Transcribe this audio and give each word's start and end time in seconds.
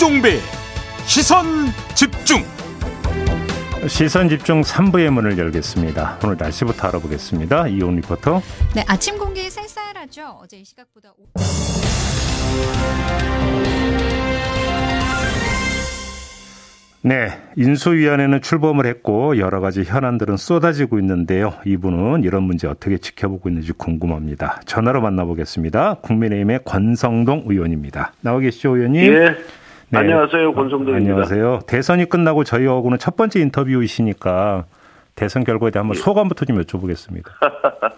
김종배 0.00 0.38
시선 1.04 1.44
집중 1.94 2.38
시선 3.86 4.30
집중 4.30 4.62
3부의 4.62 5.10
문을 5.10 5.36
열겠습니다. 5.36 6.20
오늘 6.24 6.38
날씨부터 6.38 6.88
알아보겠습니다. 6.88 7.68
이온 7.68 7.96
리포터. 7.96 8.40
네, 8.74 8.82
아침 8.88 9.18
공기 9.18 9.50
쌀쌀하죠. 9.50 10.38
어제 10.40 10.56
이 10.56 10.64
시각보다 10.64 11.12
네, 17.02 17.38
인수위원회는 17.56 18.40
출범을 18.40 18.86
했고 18.86 19.36
여러 19.36 19.60
가지 19.60 19.82
현안들은 19.82 20.38
쏟아지고 20.38 20.98
있는데요. 20.98 21.52
이분은 21.66 22.24
이런 22.24 22.44
문제 22.44 22.66
어떻게 22.66 22.96
지켜보고 22.96 23.50
있는지 23.50 23.72
궁금합니다. 23.72 24.62
전화로 24.64 25.02
만나보겠습니다. 25.02 25.96
국민의힘의 25.96 26.60
권성동 26.64 27.44
의원입니다. 27.48 28.14
나와 28.22 28.38
계시죠, 28.38 28.76
의원님? 28.76 29.12
예. 29.12 29.59
네. 29.92 29.98
안녕하세요, 29.98 30.52
권성동입니다. 30.52 31.12
안녕하세요. 31.12 31.60
대선이 31.66 32.04
끝나고 32.08 32.44
저희하고는 32.44 32.98
첫 32.98 33.16
번째 33.16 33.40
인터뷰이시니까 33.40 34.64
대선 35.16 35.42
결과에 35.42 35.72
대한 35.72 35.84
한번 35.84 35.96
예. 35.96 36.00
소감부터 36.00 36.44
좀 36.44 36.62
여쭤보겠습니다. 36.62 37.24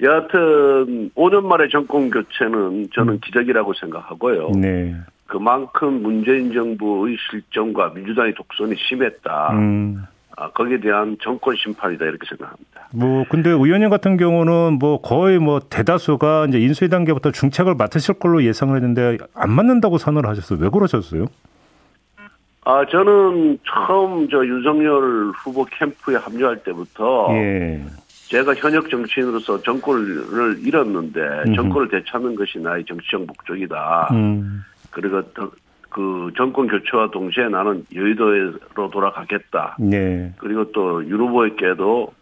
여하튼 0.00 1.10
5년 1.16 1.44
만에 1.44 1.68
정권 1.68 2.08
교체는 2.10 2.90
저는 2.94 3.14
음. 3.14 3.20
기적이라고 3.20 3.74
생각하고요. 3.74 4.50
네. 4.50 4.94
그만큼 5.26 6.02
문재인 6.02 6.52
정부의 6.52 7.16
실정과 7.30 7.90
민주당의 7.94 8.34
독선이 8.34 8.76
심했다. 8.76 9.50
음. 9.54 10.06
아, 10.40 10.48
거기에 10.50 10.78
대한 10.78 11.16
정권 11.20 11.56
심판이다 11.56 12.04
이렇게 12.04 12.24
생각합니다. 12.28 12.88
뭐 12.94 13.24
근데 13.28 13.50
의원님 13.50 13.90
같은 13.90 14.16
경우는 14.16 14.78
뭐 14.78 15.00
거의 15.00 15.40
뭐 15.40 15.58
대다수가 15.58 16.46
이제 16.48 16.60
인수위 16.60 16.88
단계부터 16.88 17.32
중책을 17.32 17.74
맡으실 17.74 18.14
걸로 18.14 18.44
예상을 18.44 18.74
했는데 18.74 19.18
안 19.34 19.50
맞는다고 19.50 19.98
선언을 19.98 20.28
하셨어요. 20.30 20.60
왜 20.60 20.68
그러셨어요? 20.68 21.26
아 22.64 22.84
저는 22.86 23.58
처음 23.64 24.28
저 24.28 24.46
윤석열 24.46 25.32
후보 25.36 25.64
캠프에 25.64 26.14
합류할 26.16 26.62
때부터 26.62 27.28
예. 27.32 27.82
제가 28.28 28.54
현역 28.54 28.90
정치인으로서 28.90 29.62
정권을 29.62 30.60
잃었는데 30.64 31.20
음 31.48 31.54
정권을 31.54 31.88
되찾는 31.88 32.36
것이 32.36 32.58
나의 32.60 32.84
정치적 32.84 33.24
목적이다. 33.26 34.08
음. 34.12 34.62
그리고 34.90 35.22
그 35.88 36.30
정권 36.36 36.66
교체와 36.66 37.10
동시에 37.10 37.48
나는 37.48 37.84
여의도로 37.94 38.90
돌아가겠다. 38.90 39.76
네. 39.78 40.32
그리고 40.38 40.70
또 40.72 41.04
유로보에게도 41.04 42.12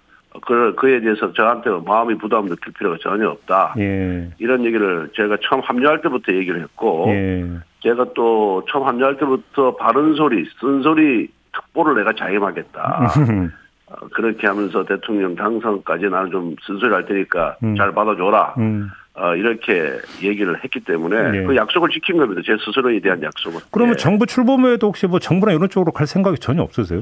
그, 0.43 0.75
그에 0.75 1.01
대해서 1.01 1.33
저한테 1.33 1.71
마음이 1.85 2.17
부담 2.19 2.47
느낄 2.47 2.73
필요가 2.75 2.97
전혀 3.01 3.29
없다. 3.29 3.75
예. 3.79 4.31
이런 4.39 4.65
얘기를 4.65 5.09
제가 5.15 5.39
처음 5.43 5.61
합류할 5.63 6.03
때부터 6.03 6.33
얘기를 6.33 6.61
했고, 6.61 7.07
예. 7.09 7.45
제가 7.81 8.07
또 8.15 8.65
처음 8.71 8.87
합류할 8.87 9.17
때부터 9.17 9.77
바른 9.77 10.15
소리, 10.15 10.45
쓴소리 10.61 11.29
특보를 11.53 11.95
내가 11.97 12.13
자임하겠다. 12.13 13.13
어, 13.89 14.09
그렇게 14.13 14.47
하면서 14.47 14.85
대통령 14.85 15.37
당선까지 15.37 16.07
나는 16.07 16.31
좀 16.31 16.57
쓴소리 16.67 16.93
할 16.93 17.07
테니까 17.07 17.57
음. 17.63 17.77
잘 17.77 17.93
받아줘라. 17.93 18.55
음. 18.59 18.91
어, 19.19 19.35
이렇게 19.35 19.99
얘기를 20.23 20.63
했기 20.63 20.81
때문에 20.81 21.31
네. 21.31 21.45
그 21.45 21.57
약속을 21.57 21.89
지킨 21.89 22.19
겁니다. 22.19 22.43
제 22.45 22.57
스스로에 22.63 23.01
대한 23.01 23.23
약속은. 23.23 23.61
그러면 23.71 23.97
네. 23.97 24.03
정부 24.03 24.27
출범 24.27 24.63
후에도 24.63 24.89
혹시 24.89 25.07
뭐 25.07 25.19
정부나 25.19 25.53
이런 25.53 25.71
쪽으로 25.71 25.93
갈 25.93 26.07
생각이 26.07 26.39
전혀 26.39 26.63
없으세요? 26.63 27.01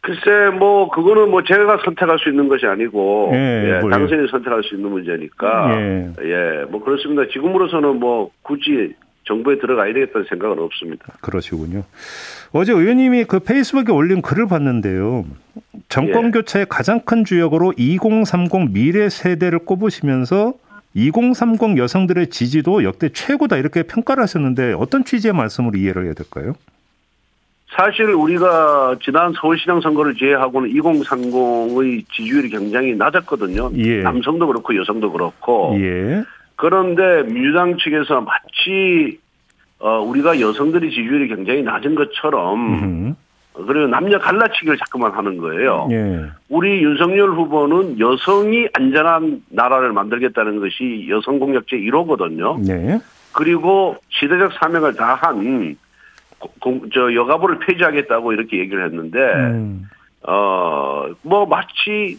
글쎄, 0.00 0.54
뭐, 0.58 0.90
그거는 0.90 1.30
뭐 1.30 1.42
제가 1.42 1.78
선택할 1.82 2.18
수 2.18 2.28
있는 2.28 2.46
것이 2.46 2.66
아니고, 2.66 3.30
예, 3.32 3.80
예, 3.82 3.88
당선이 3.88 4.28
선택할 4.28 4.62
수 4.62 4.74
있는 4.74 4.90
문제니까, 4.90 5.80
예. 5.80 6.12
예, 6.22 6.64
뭐 6.68 6.84
그렇습니다. 6.84 7.26
지금으로서는 7.32 8.00
뭐 8.00 8.30
굳이 8.42 8.94
정부에 9.26 9.58
들어가야 9.58 9.94
되겠다는 9.94 10.26
생각은 10.28 10.58
없습니다. 10.58 11.06
그러시군요. 11.22 11.84
어제 12.52 12.72
의원님이 12.72 13.24
그 13.24 13.38
페이스북에 13.38 13.92
올린 13.92 14.20
글을 14.20 14.46
봤는데요. 14.46 15.24
정권 15.94 16.26
예. 16.26 16.30
교체의 16.32 16.66
가장 16.68 16.98
큰 16.98 17.24
주역으로 17.24 17.72
2030 17.76 18.72
미래 18.72 19.08
세대를 19.08 19.60
꼽으시면서 19.60 20.54
2030 20.94 21.78
여성들의 21.78 22.30
지지도 22.30 22.82
역대 22.82 23.10
최고다 23.10 23.58
이렇게 23.58 23.84
평가를 23.84 24.20
하셨는데 24.24 24.72
어떤 24.72 25.04
취지의 25.04 25.34
말씀으로 25.34 25.78
이해를 25.78 26.06
해야 26.06 26.14
될까요? 26.14 26.54
사실 27.76 28.06
우리가 28.06 28.96
지난 29.04 29.32
서울시장 29.40 29.80
선거를 29.82 30.16
제외하고는 30.16 30.70
2030의 30.70 32.04
지지율이 32.12 32.48
굉장히 32.48 32.96
낮았거든요. 32.96 33.70
예. 33.76 34.02
남성도 34.02 34.48
그렇고 34.48 34.74
여성도 34.74 35.12
그렇고. 35.12 35.76
예. 35.78 36.24
그런데 36.56 37.22
민주당 37.32 37.76
측에서 37.76 38.20
마치 38.20 39.20
어, 39.78 40.00
우리가 40.00 40.40
여성들의 40.40 40.90
지지율이 40.90 41.28
굉장히 41.28 41.62
낮은 41.62 41.94
것처럼 41.94 42.74
음흠. 42.82 43.14
그리고 43.54 43.86
남녀 43.86 44.18
갈라치기를 44.18 44.76
자꾸만 44.78 45.12
하는 45.12 45.38
거예요. 45.38 45.88
예. 45.92 46.24
우리 46.48 46.82
윤석열 46.82 47.30
후보는 47.30 48.00
여성이 48.00 48.66
안전한 48.72 49.42
나라를 49.48 49.92
만들겠다는 49.92 50.58
것이 50.58 51.06
여성 51.08 51.38
공약제 51.38 51.76
1호거든요. 51.76 52.66
네. 52.66 52.98
그리고 53.32 53.96
시대적 54.10 54.52
사명을 54.54 54.94
다한 54.94 55.76
저 56.92 57.14
여가부를 57.14 57.60
폐지하겠다고 57.60 58.32
이렇게 58.32 58.58
얘기를 58.58 58.84
했는데 58.84 59.18
음. 59.18 59.88
어뭐 60.22 61.46
마치 61.48 62.18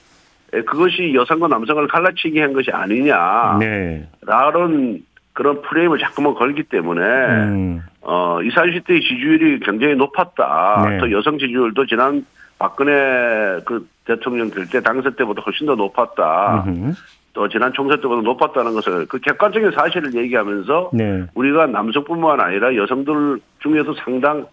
그것이 0.52 1.14
여성과 1.14 1.48
남성을 1.48 1.86
갈라치기 1.88 2.40
한 2.40 2.54
것이 2.54 2.72
아니냐. 2.72 3.58
네. 3.60 4.08
라는 4.22 5.04
그런 5.34 5.62
프레임을 5.62 6.00
자꾸만 6.00 6.34
걸기 6.34 6.64
때문에 6.64 7.02
음. 7.02 7.82
어 8.08 8.40
20, 8.42 8.56
30대의 8.56 9.02
지지율이 9.02 9.60
굉장히 9.60 9.96
높았다. 9.96 10.86
네. 10.90 10.98
또 11.00 11.12
여성 11.12 11.38
지지율도 11.40 11.86
지난 11.88 12.26
박근혜 12.60 13.60
그 13.66 13.88
대통령 14.06 14.50
될 14.52 14.68
때 14.70 14.80
당선 14.82 15.16
때보다 15.16 15.42
훨씬 15.42 15.66
더 15.66 15.76
높았다. 15.76 16.66
음흠. 16.68 16.94
또 17.34 17.50
지난 17.50 17.74
총선 17.74 18.00
때보다 18.00 18.22
높았다는 18.22 18.74
것을 18.74 19.08
그 19.08 19.20
객관적인 19.20 19.72
사실을 19.72 20.14
얘기하면서 20.16 20.92
네. 20.94 21.26
우리가 21.34 21.66
남성뿐만 21.68 22.40
아니라 22.40 22.76
여성들 22.76 23.40
중에서 23.60 23.94
상당 24.06 24.46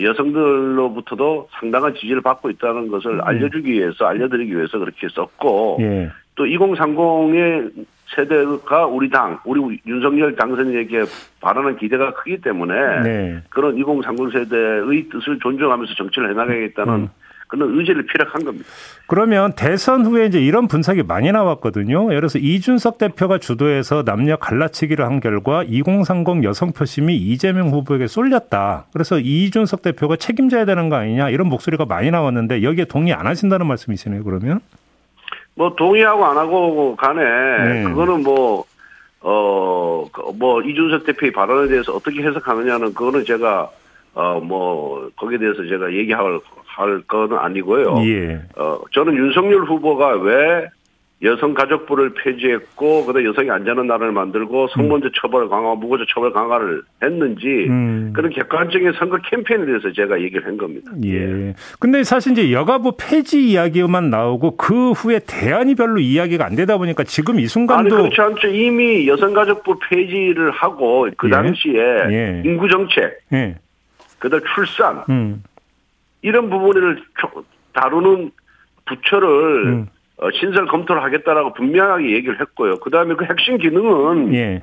여성들로부터도 0.00 1.48
상당한 1.60 1.94
지지를 1.94 2.22
받고 2.22 2.48
있다는 2.50 2.88
것을 2.88 3.14
음. 3.14 3.20
알려주기 3.22 3.72
위해서 3.72 4.06
알려드리기 4.06 4.56
위해서 4.56 4.78
그렇게 4.78 5.08
썼고 5.08 5.78
예. 5.80 6.10
또 6.36 6.44
2030의 6.44 7.84
세대가 8.14 8.86
우리 8.86 9.10
당, 9.10 9.38
우리 9.44 9.80
윤석열 9.86 10.34
당선인에게 10.36 11.04
바라는 11.40 11.76
기대가 11.76 12.12
크기 12.14 12.40
때문에 12.40 13.02
네. 13.02 13.42
그런 13.50 13.76
2030 13.76 14.32
세대의 14.32 15.08
뜻을 15.10 15.38
존중하면서 15.40 15.94
정치를 15.94 16.30
해나가겠다는 16.30 16.94
음. 16.94 17.08
그런 17.48 17.78
의지를 17.78 18.06
피력한 18.06 18.44
겁니다. 18.44 18.66
그러면 19.06 19.52
대선 19.54 20.04
후에 20.06 20.26
이제 20.26 20.40
이런 20.40 20.66
분석이 20.66 21.02
많이 21.02 21.30
나왔거든요. 21.30 22.06
예를 22.06 22.20
들어서 22.22 22.38
이준석 22.38 22.98
대표가 22.98 23.38
주도해서 23.38 24.02
남녀 24.02 24.36
갈라치기를 24.36 25.04
한 25.04 25.20
결과 25.20 25.62
2030 25.62 26.44
여성 26.44 26.72
표심이 26.72 27.16
이재명 27.16 27.70
후보에게 27.70 28.06
쏠렸다. 28.06 28.86
그래서 28.92 29.18
이준석 29.18 29.82
대표가 29.82 30.16
책임져야 30.16 30.64
되는 30.64 30.88
거 30.88 30.96
아니냐 30.96 31.30
이런 31.30 31.48
목소리가 31.48 31.84
많이 31.84 32.10
나왔는데 32.10 32.62
여기에 32.62 32.86
동의 32.86 33.12
안 33.12 33.26
하신다는 33.26 33.66
말씀이시네요. 33.66 34.24
그러면? 34.24 34.60
뭐 35.56 35.74
동의하고 35.74 36.24
안 36.24 36.36
하고 36.36 36.96
간에 36.96 37.22
네. 37.22 37.84
그거는 37.84 38.22
뭐 38.22 38.64
어, 39.26 40.06
그 40.12 40.20
뭐, 40.34 40.60
이준석 40.60 41.06
대표의 41.06 41.32
발언에 41.32 41.68
대해서 41.68 41.92
어떻게 41.94 42.22
해석하느냐는 42.22 42.92
그거는 42.92 43.24
제가, 43.24 43.70
어, 44.12 44.38
뭐, 44.38 45.08
거기에 45.16 45.38
대해서 45.38 45.64
제가 45.66 45.90
얘기할, 45.94 46.38
할 46.66 47.00
거는 47.02 47.38
아니고요. 47.38 47.96
예. 48.04 48.42
어, 48.56 48.78
저는 48.92 49.16
윤석열 49.16 49.64
후보가 49.64 50.16
왜 50.16 50.68
여성가족부를 51.22 52.14
폐지했고 52.14 53.06
그다음 53.06 53.24
여성이 53.24 53.50
안전한 53.50 53.86
나라를 53.86 54.12
만들고 54.12 54.68
성범죄 54.68 55.10
처벌 55.20 55.48
강화, 55.48 55.74
무고죄 55.74 56.04
처벌 56.12 56.32
강화를 56.32 56.82
했는지 57.02 57.46
음. 57.68 58.12
그런 58.14 58.30
객관적인 58.30 58.92
선거 58.98 59.18
캠페인에 59.18 59.64
대해서 59.64 59.92
제가 59.92 60.20
얘기를 60.20 60.44
한 60.44 60.58
겁니다. 60.58 60.90
예. 61.04 61.54
근데 61.78 62.02
사실 62.02 62.32
이제 62.32 62.52
여가부 62.52 62.96
폐지 62.98 63.48
이야기만 63.48 64.10
나오고 64.10 64.56
그 64.56 64.90
후에 64.92 65.20
대안이 65.26 65.76
별로 65.76 65.98
이야기가 65.98 66.44
안 66.44 66.56
되다 66.56 66.76
보니까 66.76 67.04
지금 67.04 67.40
이 67.40 67.46
순간도 67.46 67.96
아니 67.96 68.08
그렇지 68.10 68.20
않죠. 68.20 68.48
이미 68.48 69.08
여성가족부 69.08 69.78
폐지를 69.88 70.50
하고 70.50 71.08
그 71.16 71.28
예. 71.28 71.30
당시에 71.30 71.80
예. 72.10 72.42
인구 72.44 72.68
정책, 72.68 73.20
예. 73.32 73.56
그다음 74.18 74.42
출산 74.54 75.04
음. 75.08 75.42
이런 76.22 76.50
부분을 76.50 77.02
다루는 77.72 78.30
부처를 78.86 79.66
음. 79.66 79.86
어, 80.18 80.30
신설 80.30 80.66
검토를 80.66 81.02
하겠다라고 81.02 81.54
분명하게 81.54 82.12
얘기를 82.12 82.40
했고요. 82.40 82.78
그 82.78 82.90
다음에 82.90 83.14
그 83.14 83.24
핵심 83.24 83.58
기능은 83.58 84.34
예. 84.34 84.62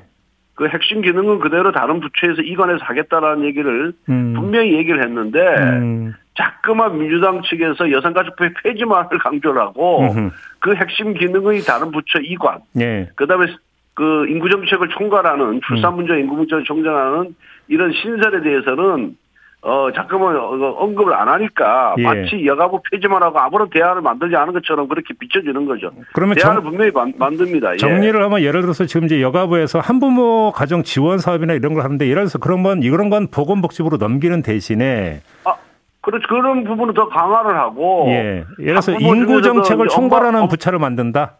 그 0.54 0.66
핵심 0.68 1.02
기능은 1.02 1.40
그대로 1.40 1.72
다른 1.72 2.00
부처에서 2.00 2.42
이관해서 2.42 2.84
하겠다라는 2.84 3.44
얘기를 3.44 3.92
음. 4.08 4.34
분명히 4.34 4.74
얘기를 4.74 5.02
했는데 5.02 5.40
음. 5.40 6.14
자꾸만 6.36 6.98
민주당 6.98 7.42
측에서 7.42 7.90
여성가족부의 7.90 8.54
폐지만을 8.62 9.18
강조를 9.18 9.60
하고 9.60 10.02
음흠. 10.02 10.30
그 10.60 10.74
핵심 10.74 11.14
기능의 11.14 11.62
다른 11.62 11.90
부처 11.90 12.18
이관, 12.20 12.60
예. 12.80 13.10
그다음에 13.14 13.46
그 13.94 14.26
인구 14.28 14.48
정책을 14.48 14.88
총괄하는 14.88 15.60
출산 15.66 15.94
문제, 15.96 16.18
인구 16.18 16.36
문제를 16.36 16.64
총괄하는 16.64 17.34
이런 17.68 17.92
신설에 17.92 18.42
대해서는 18.42 19.16
어, 19.64 19.88
잠깐만, 19.94 20.36
어, 20.36 20.74
언급을 20.76 21.14
안 21.14 21.28
하니까 21.28 21.94
예. 21.98 22.02
마치 22.02 22.44
여가부 22.44 22.82
폐지만 22.90 23.22
하고 23.22 23.38
아무런 23.38 23.70
대안을 23.70 24.02
만들지 24.02 24.34
않은 24.34 24.52
것처럼 24.54 24.88
그렇게 24.88 25.14
비춰지는 25.14 25.66
거죠. 25.66 25.92
그러면 26.12 26.34
대안을 26.34 26.62
정, 26.62 26.64
분명히 26.64 26.90
만, 26.90 27.12
만듭니다. 27.16 27.74
예. 27.74 27.76
정리를 27.76 28.18
예. 28.18 28.22
하면 28.24 28.42
예를 28.42 28.62
들어서 28.62 28.86
지금 28.86 29.06
이제 29.06 29.22
여가부에서 29.22 29.78
한부모 29.78 30.50
가정 30.52 30.82
지원 30.82 31.18
사업이나 31.18 31.52
이런 31.52 31.74
걸 31.74 31.84
하는데 31.84 32.04
예를 32.04 32.22
들어서 32.22 32.38
그런 32.38 32.64
건, 32.64 32.82
이런 32.82 33.08
건 33.08 33.28
보건복지부로 33.28 33.98
넘기는 33.98 34.42
대신에 34.42 35.20
아, 35.44 35.54
그렇죠. 36.00 36.26
그런 36.26 36.64
부분은 36.64 36.94
더 36.94 37.08
강화를 37.08 37.56
하고. 37.56 38.06
예. 38.08 38.44
예를 38.58 38.80
들어서 38.80 38.92
인구 38.98 39.42
정책을 39.42 39.86
총괄하는 39.86 40.40
엄마, 40.40 40.48
부처를 40.48 40.80
만든다? 40.80 41.36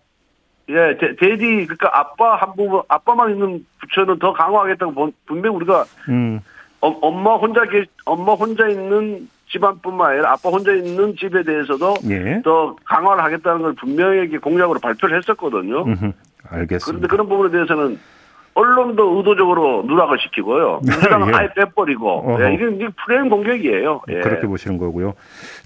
예, 0.68 0.96
대, 0.96 1.16
대디, 1.16 1.66
그러니까 1.66 1.90
아빠 1.92 2.36
한부모, 2.36 2.84
아빠만 2.86 3.30
있는 3.30 3.66
부처는 3.80 4.20
더 4.20 4.32
강화하겠다고 4.32 5.12
분명히 5.26 5.56
우리가 5.56 5.84
음. 6.08 6.40
어, 6.82 6.88
엄마 7.00 7.36
혼자 7.36 7.64
계 7.64 7.84
엄마 8.04 8.34
혼자 8.34 8.68
있는 8.68 9.28
집안뿐만 9.50 10.10
아니라 10.10 10.32
아빠 10.32 10.50
혼자 10.50 10.72
있는 10.72 11.14
집에 11.16 11.42
대해서도 11.44 11.94
예. 12.10 12.42
더 12.42 12.74
강화를 12.84 13.22
하겠다는 13.22 13.62
걸 13.62 13.74
분명히 13.74 14.26
공약으로 14.38 14.80
발표를 14.80 15.16
했었거든요. 15.18 15.84
음흠, 15.84 16.12
알겠습니다. 16.48 16.84
그런데 16.86 17.06
그런 17.06 17.28
부분에 17.28 17.50
대해서는 17.50 17.98
언론도 18.54 19.16
의도적으로 19.18 19.84
누락을 19.86 20.18
시키고요. 20.20 20.80
민주당은 20.84 21.28
예. 21.28 21.32
아예 21.34 21.48
빼버리고 21.54 22.36
예, 22.40 22.54
이게, 22.54 22.68
이게 22.74 22.88
프레임 23.04 23.28
공격이에요. 23.28 24.02
예. 24.08 24.20
그렇게 24.20 24.46
보시는 24.46 24.78
거고요. 24.78 25.14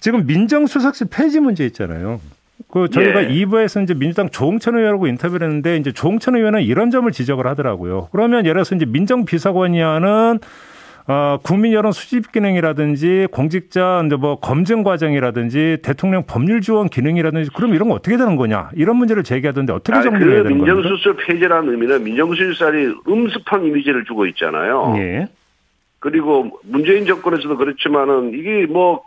지금 0.00 0.26
민정수석실 0.26 1.08
폐지 1.10 1.40
문제 1.40 1.64
있잖아요. 1.66 2.20
그 2.70 2.88
저희가 2.90 3.24
예. 3.24 3.28
2부에서 3.28 3.82
이제 3.82 3.94
민주당 3.94 4.28
조홍천 4.28 4.76
의원하고 4.76 5.06
인터뷰를 5.06 5.46
했는데 5.46 5.76
이제 5.76 5.92
조홍천 5.92 6.36
의원은 6.36 6.62
이런 6.62 6.90
점을 6.90 7.10
지적을 7.10 7.46
하더라고요. 7.46 8.08
그러면 8.12 8.40
예를 8.40 8.54
들어서 8.54 8.74
이제 8.74 8.84
민정비서관이 8.84 9.80
하는 9.80 10.40
어, 11.08 11.38
국민 11.42 11.72
여론 11.72 11.92
수집 11.92 12.32
기능이라든지 12.32 13.28
공직자 13.30 14.02
이제 14.04 14.16
뭐 14.16 14.40
검증 14.40 14.82
과정이라든지 14.82 15.78
대통령 15.82 16.24
법률 16.26 16.60
지원 16.60 16.88
기능이라든지 16.88 17.50
그럼 17.54 17.74
이런 17.74 17.88
거 17.88 17.94
어떻게 17.94 18.16
되는 18.16 18.34
거냐 18.34 18.70
이런 18.74 18.96
문제를 18.96 19.22
제기하던데 19.22 19.72
어떻게 19.72 20.02
정리해야 20.02 20.42
그 20.42 20.48
되는 20.48 20.58
거죠? 20.58 20.74
민정수술 20.74 21.16
폐지라는 21.16 21.70
의미는 21.70 22.02
민정수술살이 22.02 22.94
음습한 23.06 23.64
이미지를 23.64 24.04
주고 24.04 24.26
있잖아요. 24.26 24.94
예. 24.96 25.28
그리고 26.00 26.58
문재인 26.64 27.06
정권에서도 27.06 27.56
그렇지만은 27.56 28.32
이게 28.34 28.66
뭐 28.66 29.04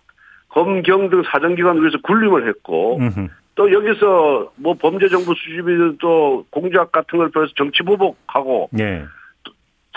검경 0.50 1.10
등 1.10 1.24
사정기관을 1.24 1.82
위해서 1.82 1.98
군림을 2.02 2.48
했고 2.48 2.98
음흠. 2.98 3.28
또 3.56 3.74
여기서 3.74 4.54
뭐 4.56 4.74
범죄 4.76 5.10
정보 5.10 5.34
수집이 5.34 5.98
또 6.00 6.46
공작 6.50 6.94
같은 6.94 7.20
걸 7.20 7.30
통해서 7.32 7.52
정치 7.58 7.84
보복하고 7.84 8.70
예. 8.80 9.04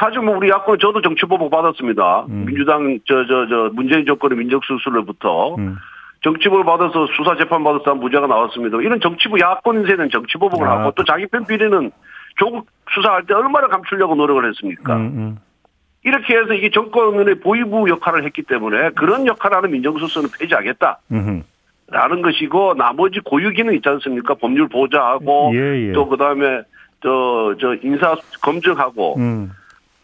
사실 0.03 0.21
뭐 0.21 0.37
우리 0.37 0.51
야권 0.51 0.81
저도 0.81 1.01
정치 1.01 1.27
보복 1.27 1.49
받았습니다. 1.53 2.27
음. 2.29 2.45
민주당 2.47 2.99
저 3.07 3.25
저 3.25 3.47
저 3.47 3.71
문재인 3.73 4.05
정권의 4.05 4.37
민정수술로부터 4.39 5.55
음. 5.57 5.77
정치보복 6.25 6.67
받아서 6.67 7.07
수사 7.17 7.37
재판 7.37 7.63
받아서 7.63 7.95
무죄가 7.95 8.27
나왔습니다. 8.27 8.79
이런 8.81 9.01
정치부 9.01 9.39
야권 9.39 9.81
인세는 9.83 10.11
정치 10.11 10.39
보복을 10.39 10.67
아. 10.67 10.81
하고 10.81 10.91
또 10.97 11.05
자기 11.05 11.27
편 11.27 11.47
비리는 11.47 11.93
조국 12.37 12.67
수사할 12.93 13.27
때 13.27 13.35
얼마나 13.35 13.69
감추려고 13.69 14.17
노력을 14.17 14.45
했습니까? 14.49 14.97
음, 14.97 15.01
음. 15.01 15.39
이렇게 16.05 16.37
해서 16.37 16.53
이게 16.55 16.71
정권의 16.71 17.37
보위부 17.39 17.89
역할을 17.89 18.25
했기 18.25 18.43
때문에 18.43 18.91
그런 18.97 19.25
역할을 19.27 19.57
하는 19.59 19.71
민정수석은 19.71 20.31
폐지하겠다. 20.37 20.99
라는 21.91 22.23
것이고 22.23 22.75
나머지 22.75 23.21
고유 23.21 23.51
기능 23.51 23.75
있지 23.75 23.89
않습니까? 23.89 24.35
법률 24.35 24.67
보좌하고 24.69 25.53
예, 25.55 25.89
예. 25.89 25.93
또 25.93 26.09
그다음에 26.09 26.63
저 27.03 27.55
저 27.61 27.75
인사 27.83 28.17
검증하고 28.43 29.17
음. 29.19 29.53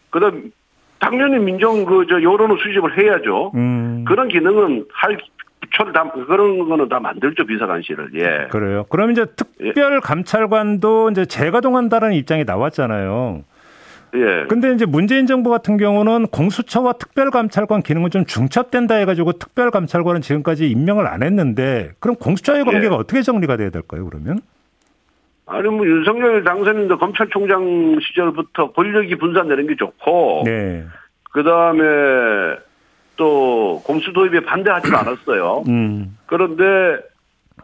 그다음 0.09 0.51
당연히 0.99 1.39
민정 1.39 1.85
그 1.85 2.05
저 2.09 2.15
여론을 2.21 2.57
수집을 2.61 2.97
해야죠. 2.97 3.51
음. 3.55 4.03
그런 4.07 4.27
기능은 4.27 4.85
할 4.91 5.17
부처를 5.61 5.93
다 5.93 6.09
그런 6.27 6.67
거는 6.67 6.89
다 6.89 6.99
만들죠 6.99 7.45
비서관실을. 7.45 8.11
예. 8.15 8.47
그래요. 8.49 8.85
그럼 8.89 9.11
이제 9.11 9.25
특별 9.35 9.99
감찰관도 10.01 11.11
이제 11.11 11.25
재가동한다는 11.25 12.13
입장이 12.13 12.43
나왔잖아요. 12.45 13.43
예. 14.15 14.45
근데 14.47 14.71
이제 14.73 14.85
문재인 14.85 15.27
정부 15.27 15.49
같은 15.51 15.77
경우는 15.77 16.27
공수처와 16.27 16.93
특별감찰관 16.93 17.83
기능은 17.83 18.09
좀 18.09 18.25
중첩된다 18.25 18.95
해가지고 18.95 19.33
특별감찰관은 19.33 20.21
지금까지 20.21 20.69
임명을 20.69 21.05
안 21.05 21.21
했는데 21.21 21.91
그럼 21.99 22.15
공수처의 22.15 22.65
관계가 22.65 22.95
예. 22.95 22.97
어떻게 22.99 23.21
정리가 23.21 23.57
돼야 23.57 23.69
될까요, 23.69 24.09
그러면? 24.09 24.39
아니 25.49 25.67
뭐 25.67 25.85
윤석열 25.85 26.43
당선인도 26.43 26.97
검찰총장 26.97 27.99
시절부터 28.01 28.71
권력이 28.71 29.15
분산되는 29.15 29.67
게 29.67 29.75
좋고 29.75 30.43
네. 30.45 30.85
그다음에 31.31 32.57
또 33.17 33.81
공수 33.83 34.13
도입에 34.13 34.41
반대하지 34.41 34.91
않았어요. 34.93 35.63
음. 35.69 36.17
그런데 36.27 36.99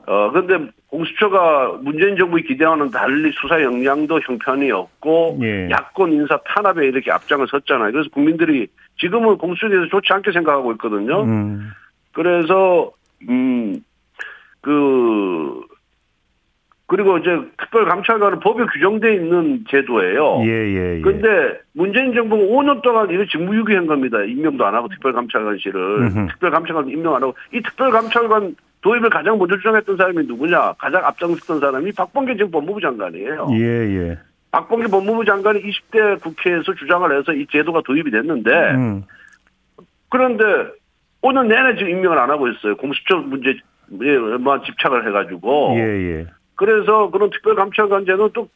어 0.07 0.31
근데 0.31 0.71
공수처가 0.87 1.79
문재인 1.81 2.17
정부의 2.17 2.43
기대와는 2.43 2.89
달리 2.91 3.31
수사 3.33 3.61
역량도 3.61 4.19
형편이 4.21 4.71
없고 4.71 5.39
예. 5.43 5.69
야권 5.69 6.13
인사 6.13 6.39
탄압에 6.45 6.87
이렇게 6.87 7.11
앞장을 7.11 7.47
섰잖아요. 7.47 7.91
그래서 7.91 8.09
국민들이 8.09 8.67
지금은 8.99 9.37
공수처에 9.37 9.69
대해서 9.69 9.87
좋지 9.89 10.11
않게 10.11 10.31
생각하고 10.31 10.71
있거든요. 10.73 11.23
음. 11.23 11.71
그래서 12.13 12.91
음그 13.27 13.81
그리고 16.87 17.17
이제 17.17 17.29
특별감찰관은 17.57 18.39
법에 18.41 18.63
규정돼 18.65 19.15
있는 19.15 19.65
제도예요. 19.69 20.41
예, 20.43 20.49
예, 20.49 20.97
예. 20.97 21.01
근데 21.01 21.59
문재인 21.73 22.13
정부가 22.13 22.43
5년 22.43 22.81
동안 22.83 23.09
이런 23.09 23.27
직무유기한 23.27 23.87
겁니다. 23.87 24.21
임명도 24.21 24.63
안 24.65 24.75
하고 24.75 24.87
특별감찰관실을. 24.89 26.27
특별감찰관 26.29 26.89
임명 26.89 27.15
안 27.15 27.23
하고. 27.23 27.35
이 27.53 27.61
특별감찰관 27.61 28.55
도입을 28.81 29.09
가장 29.09 29.39
먼저 29.39 29.57
주장했던 29.57 29.97
사람이 29.97 30.27
누구냐? 30.27 30.73
가장 30.77 31.03
앞장섰던 31.03 31.59
사람이 31.59 31.91
박범계 31.93 32.37
전 32.37 32.51
법무부 32.51 32.79
장관이에요. 32.79 33.47
예, 33.53 33.63
예. 33.63 34.19
박범계 34.51 34.87
법무부 34.87 35.25
장관이 35.25 35.63
20대 35.63 36.21
국회에서 36.21 36.75
주장을 36.75 37.17
해서 37.17 37.33
이 37.33 37.47
제도가 37.51 37.81
도입이 37.83 38.11
됐는데, 38.11 38.51
음. 38.75 39.03
그런데 40.09 40.43
5년 41.23 41.47
내내 41.47 41.77
지금 41.77 41.89
임명을 41.89 42.19
안 42.19 42.29
하고 42.29 42.47
있어요. 42.47 42.77
공수처 42.77 43.17
문제에 43.17 43.55
만 44.39 44.61
집착을 44.63 45.07
해가지고. 45.07 45.73
예, 45.77 45.81
예. 45.81 46.27
그래서 46.55 47.09
그런 47.11 47.29
특별감찰관제는 47.29 48.29
또 48.33 48.49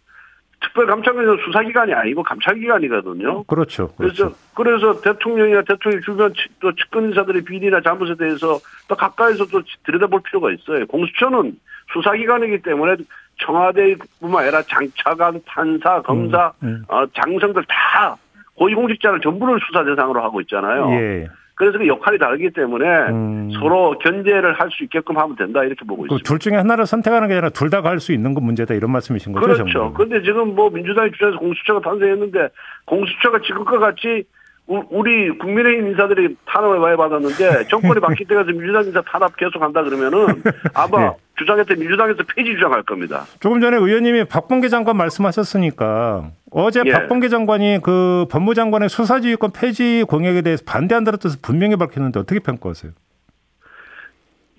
특별감찰관은 0.61 1.37
수사기관이 1.45 1.93
아니고 1.93 2.23
감찰기관이거든요. 2.23 3.43
그렇죠. 3.43 3.87
그렇죠. 3.95 4.33
그래서 4.53 4.91
그래서 4.91 5.01
대통령이나 5.01 5.61
대통령 5.61 6.01
주변 6.01 6.33
또 6.59 6.73
측근 6.75 7.09
인사들의 7.09 7.43
비리나 7.43 7.81
잘못에 7.81 8.15
대해서 8.15 8.59
또 8.87 8.95
가까이서 8.95 9.47
또 9.47 9.61
들여다볼 9.85 10.21
필요가 10.23 10.51
있어요. 10.51 10.85
공수처는 10.87 11.57
수사기관이기 11.93 12.61
때문에 12.61 12.97
청와대뿐만 13.41 14.43
아니라 14.43 14.61
장차관, 14.63 15.41
판사, 15.45 16.01
검사, 16.01 16.51
음, 16.61 16.67
음. 16.67 16.85
어, 16.89 17.05
장성들 17.13 17.63
다 17.67 18.17
고위공직자를 18.55 19.21
전부를 19.21 19.59
수사 19.65 19.85
대상으로 19.85 20.21
하고 20.21 20.41
있잖아요. 20.41 20.91
예. 20.91 21.27
그래서 21.59 21.77
그 21.77 21.85
역할이 21.87 22.17
다르기 22.17 22.51
때문에 22.51 22.85
음. 23.09 23.49
서로 23.59 23.97
견제를 23.99 24.53
할 24.53 24.69
수 24.71 24.81
있게끔 24.85 25.17
하면 25.17 25.35
된다 25.35 25.61
이렇게 25.61 25.83
보고 25.85 26.03
그 26.03 26.05
있습니다. 26.05 26.25
둘 26.25 26.39
중에 26.39 26.55
하나를 26.55 26.85
선택하는 26.85 27.27
게 27.27 27.33
아니라 27.33 27.49
둘 27.49 27.69
다 27.69 27.81
갈 27.81 27.99
수 27.99 28.13
있는 28.13 28.33
건 28.33 28.45
문제다 28.45 28.73
이런 28.75 28.91
말씀이신 28.91 29.33
거죠? 29.33 29.45
그렇죠. 29.45 29.91
그런데 29.93 30.21
지금 30.23 30.55
뭐 30.55 30.69
민주당이 30.69 31.11
주장해서 31.11 31.37
공수처가 31.39 31.81
탄생했는데 31.81 32.47
공수처가 32.85 33.41
지금과 33.41 33.77
같이 33.79 34.23
우리 34.69 35.29
국민의힘 35.39 35.87
인사들이 35.87 36.35
탄압을 36.45 36.79
많이 36.79 36.95
받았는데 36.95 37.65
정권이 37.69 37.99
바뀔 38.01 38.27
때가 38.27 38.43
민주당 38.43 38.85
인사 38.85 39.01
탄압 39.01 39.35
계속한다 39.35 39.81
그러면은 39.83 40.43
아마 40.75 40.99
네. 41.09 41.11
주장했던 41.37 41.79
민주당에서 41.79 42.19
폐지 42.35 42.53
주장할 42.53 42.83
겁니다. 42.83 43.25
조금 43.39 43.61
전에 43.61 43.77
의원님이 43.77 44.25
박범계 44.25 44.67
장관 44.69 44.95
말씀하셨으니까 44.97 46.31
어제 46.51 46.83
예. 46.85 46.91
박범계 46.91 47.29
장관이 47.29 47.79
그 47.81 48.25
법무장관의 48.29 48.89
수사지휘권 48.89 49.51
폐지 49.53 50.03
공약에 50.07 50.43
대해서 50.43 50.63
반대한다는 50.67 51.17
뜻을 51.17 51.39
분명히 51.41 51.75
밝혔는데 51.75 52.19
어떻게 52.19 52.39
평가하세요? 52.39 52.91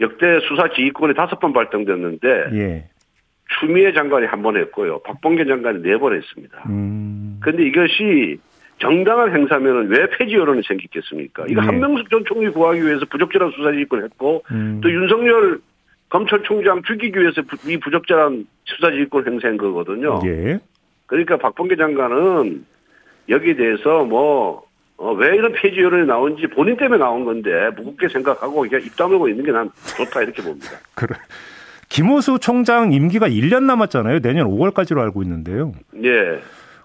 역대 0.01 0.41
수사지휘권이 0.49 1.15
다섯 1.15 1.39
번 1.39 1.53
발동됐는데 1.53 2.29
예. 2.55 2.89
추미애 3.61 3.93
장관이 3.93 4.27
한 4.27 4.43
번 4.43 4.57
했고요. 4.57 5.01
박범계 5.03 5.45
장관이 5.45 5.83
네 5.83 5.99
번 5.99 6.15
했습니다. 6.17 6.63
그런데 6.65 7.63
음. 7.63 7.67
이것이 7.67 8.39
정당한 8.81 9.35
행사면은 9.35 9.89
왜 9.89 10.07
폐지 10.11 10.35
여론이 10.35 10.63
생기겠습니까? 10.67 11.45
이거 11.49 11.61
네. 11.61 11.67
한명숙 11.67 12.11
전 12.11 12.25
총리 12.27 12.49
구하기 12.51 12.83
위해서 12.85 13.05
부적절한 13.11 13.53
수사지휘권을 13.53 14.05
했고 14.05 14.43
음. 14.51 14.81
또 14.83 14.91
윤석열 14.91 15.61
검찰총장 16.09 16.83
죽이기 16.83 17.19
위해서 17.21 17.43
이 17.67 17.77
부적절한 17.77 18.47
수사지휘권 18.65 19.27
행사한 19.27 19.57
거거든요. 19.59 20.21
예. 20.25 20.59
그러니까 21.07 21.37
박범계 21.37 21.77
장관은 21.77 22.65
여기에 23.29 23.55
대해서 23.55 24.05
뭐, 24.05 24.65
어, 24.97 25.13
왜 25.13 25.37
이런 25.37 25.53
폐지 25.53 25.79
여론이 25.81 26.07
나온지 26.07 26.47
본인 26.49 26.77
때문에 26.77 26.99
나온 26.99 27.25
건데 27.25 27.71
무겁게 27.77 28.09
생각하고 28.09 28.63
그냥 28.63 28.81
입 28.85 28.97
다물고 28.97 29.29
있는 29.29 29.45
게 29.45 29.53
난 29.53 29.71
좋다 29.97 30.23
이렇게 30.23 30.43
봅니다. 30.43 30.69
그래. 30.95 31.17
김호수 31.89 32.39
총장 32.41 32.93
임기가 32.93 33.29
1년 33.29 33.65
남았잖아요. 33.65 34.21
내년 34.21 34.47
5월까지로 34.49 34.99
알고 35.01 35.23
있는데요. 35.23 35.73
예. 36.05 36.41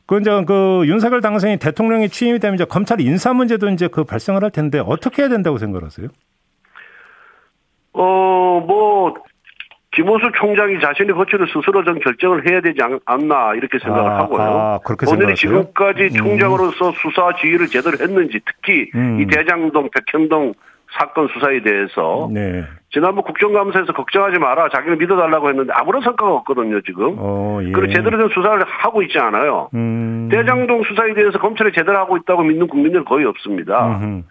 그 0.07 0.19
이제 0.19 0.43
그 0.45 0.83
윤석열 0.85 1.21
당선인 1.21 1.57
대통령이 1.57 2.09
취임이 2.09 2.39
되면 2.39 2.55
이제 2.55 2.65
검찰 2.65 3.01
인사 3.01 3.33
문제도 3.33 3.67
이제 3.69 3.87
그 3.87 4.03
발생을 4.03 4.43
할 4.43 4.51
텐데 4.51 4.79
어떻게 4.79 5.23
해야 5.23 5.29
된다고 5.29 5.57
생각하세요? 5.57 6.07
어, 7.93 8.63
뭐 8.67 9.13
김호수 9.95 10.29
총장이 10.35 10.79
자신의 10.81 11.15
거취를 11.15 11.47
스스로 11.47 11.83
좀 11.83 11.97
결정을 11.99 12.49
해야 12.49 12.61
되지 12.61 12.79
않, 13.05 13.27
나 13.27 13.53
이렇게 13.55 13.79
생각을 13.79 14.11
아, 14.11 14.17
하고요. 14.19 14.41
아, 14.41 14.79
본인이 15.05 15.33
지금까지 15.35 16.03
음. 16.03 16.09
총장으로서 16.09 16.91
수사 16.91 17.33
지휘를 17.39 17.67
제대로 17.67 17.97
했는지 17.97 18.41
특히 18.45 18.91
음. 18.93 19.21
이 19.21 19.25
대장동, 19.25 19.89
백현동 19.89 20.53
사건 20.97 21.27
수사에 21.27 21.61
대해서 21.61 22.29
네. 22.31 22.63
지난번 22.91 23.23
국정감사에서 23.25 23.93
걱정하지 23.93 24.39
마라 24.39 24.69
자기를 24.69 24.97
믿어달라고 24.97 25.49
했는데 25.49 25.73
아무런 25.73 26.01
성과가 26.01 26.33
없거든요 26.35 26.81
지금. 26.81 27.15
어, 27.17 27.59
예. 27.63 27.71
그리고 27.71 27.93
제대로 27.93 28.17
된 28.17 28.29
수사를 28.29 28.63
하고 28.65 29.01
있지 29.03 29.19
않아요. 29.19 29.69
음. 29.73 30.29
대장동 30.31 30.83
수사에 30.83 31.13
대해서 31.13 31.37
검찰이 31.39 31.71
제대로 31.73 31.97
하고 31.97 32.17
있다고 32.17 32.43
믿는 32.43 32.67
국민들은 32.67 33.05
거의 33.05 33.25
없습니다. 33.25 33.97
음흠. 33.97 34.23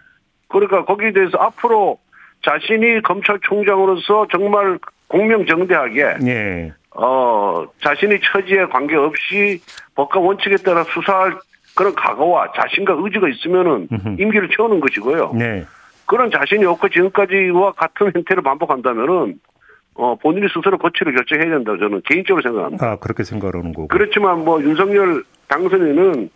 그러니까 0.49 0.85
거기에 0.85 1.13
대해서 1.13 1.37
앞으로 1.39 1.99
자신이 2.43 3.03
검찰총장으로서 3.03 4.27
정말 4.31 4.79
공명정대하게 5.09 6.17
예. 6.27 6.73
어 6.97 7.67
자신의 7.83 8.21
처지에 8.23 8.67
관계없이 8.67 9.61
법과 9.95 10.21
원칙에 10.21 10.57
따라 10.57 10.85
수사할 10.85 11.37
그런 11.75 11.95
각오와 11.95 12.53
자신과 12.53 12.97
의지가 12.99 13.29
있으면은 13.29 13.89
임기를 14.19 14.49
채우는 14.57 14.81
것이고요. 14.81 15.33
네. 15.35 15.65
그런 16.07 16.31
자신이 16.31 16.65
없고 16.65 16.89
지금까지와 16.89 17.73
같은 17.73 18.13
형태를 18.15 18.43
반복한다면은 18.43 19.41
어 19.97 20.17
본인이 20.17 20.49
스스로 20.53 20.77
거취를 20.79 21.15
결정해야 21.15 21.51
된다고 21.51 21.79
저는 21.79 22.03
개인적으로 22.05 22.43
생각합니다. 22.43 22.87
아 22.87 22.97
그렇게 22.97 23.23
생각하는 23.23 23.73
거고. 23.73 23.89
그렇지만 23.89 24.45
뭐 24.45 24.61
윤석열 24.61 25.23
당선인은 25.49 26.31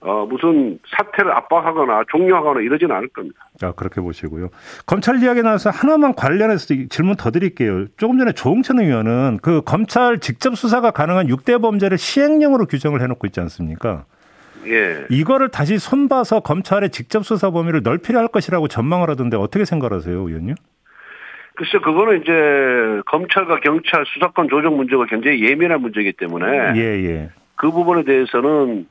어, 0.00 0.26
무슨 0.26 0.78
사태를 0.96 1.32
압박하거나 1.32 2.04
종료하거나 2.10 2.60
이러지는 2.60 2.94
않을 2.94 3.08
겁니다. 3.08 3.48
아, 3.62 3.72
그렇게 3.72 4.00
보시고요. 4.00 4.50
검찰 4.84 5.20
이야기 5.22 5.42
나와서 5.42 5.70
하나만 5.70 6.14
관련해서 6.14 6.66
질문 6.90 7.16
더 7.16 7.30
드릴게요. 7.30 7.86
조금 7.96 8.18
전에 8.18 8.32
조홍천 8.32 8.78
의원은 8.78 9.38
그 9.42 9.62
검찰 9.62 10.20
직접 10.20 10.54
수사가 10.56 10.90
가능한 10.90 11.28
6대 11.28 11.60
범죄를 11.60 11.98
시행령으로 11.98 12.66
규정을 12.66 13.00
해놓고 13.00 13.26
있지 13.26 13.40
않습니까? 13.40 14.04
예. 14.66 15.06
이거를 15.10 15.48
다시 15.48 15.78
손봐서 15.78 16.40
검찰의 16.40 16.90
직접 16.90 17.24
수사 17.24 17.50
범위를 17.50 17.82
넓히려 17.82 18.18
할 18.18 18.28
것이라고 18.28 18.68
전망을 18.68 19.10
하던데 19.10 19.36
어떻게 19.36 19.64
생각하세요, 19.64 20.14
의원님? 20.14 20.54
글쎄, 21.54 21.78
그거는 21.78 22.22
이제 22.22 23.02
검찰과 23.06 23.60
경찰 23.60 24.04
수사권 24.06 24.48
조정 24.48 24.76
문제가 24.76 25.06
굉장히 25.06 25.42
예민한 25.42 25.80
문제이기 25.80 26.12
때문에. 26.12 26.74
예, 26.76 26.80
예. 26.80 27.30
그 27.54 27.70
부분에 27.70 28.04
대해서는 28.04 28.86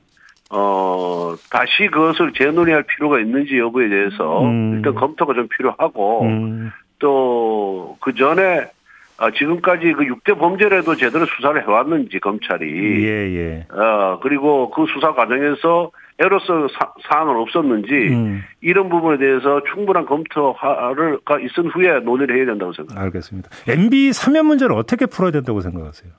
어, 0.52 1.36
다시 1.52 1.88
그것을 1.92 2.34
재논의할 2.34 2.84
필요가 2.84 3.20
있는지 3.20 3.58
여부에 3.58 3.90
대해서 3.90 4.44
음. 4.44 4.76
일단 4.76 4.96
검토가 4.96 5.34
좀 5.34 5.48
필요하고 5.48 6.24
음. 6.24 6.72
또그 7.00 8.14
전에 8.16 8.70
아, 9.18 9.32
지금까지 9.32 9.94
그 9.94 10.04
6대 10.04 10.38
범죄라도 10.38 10.96
제대로 10.96 11.26
수사를 11.26 11.62
해왔는지 11.62 12.20
검찰이 12.20 13.04
예, 13.06 13.08
예. 13.34 13.68
어, 13.74 14.20
그리고 14.22 14.70
그 14.72 14.86
수사 14.94 15.14
과정에서 15.14 15.92
에러서 16.18 16.68
사항은 17.10 17.36
없었는지 17.36 17.94
음. 17.94 18.42
이런 18.62 18.88
부분에 18.88 19.18
대해서 19.18 19.62
충분한 19.74 20.06
검토가 20.06 20.94
있은 21.42 21.70
후에 21.70 22.00
논의를 22.00 22.38
해야 22.38 22.46
된다고 22.46 22.72
생각합니다. 22.72 23.02
알겠습니다. 23.02 23.50
MB 23.68 24.14
사면 24.14 24.46
문제를 24.46 24.76
어떻게 24.78 25.08
풀어야 25.08 25.32
된다고 25.32 25.60
생각하세요? 25.60 26.14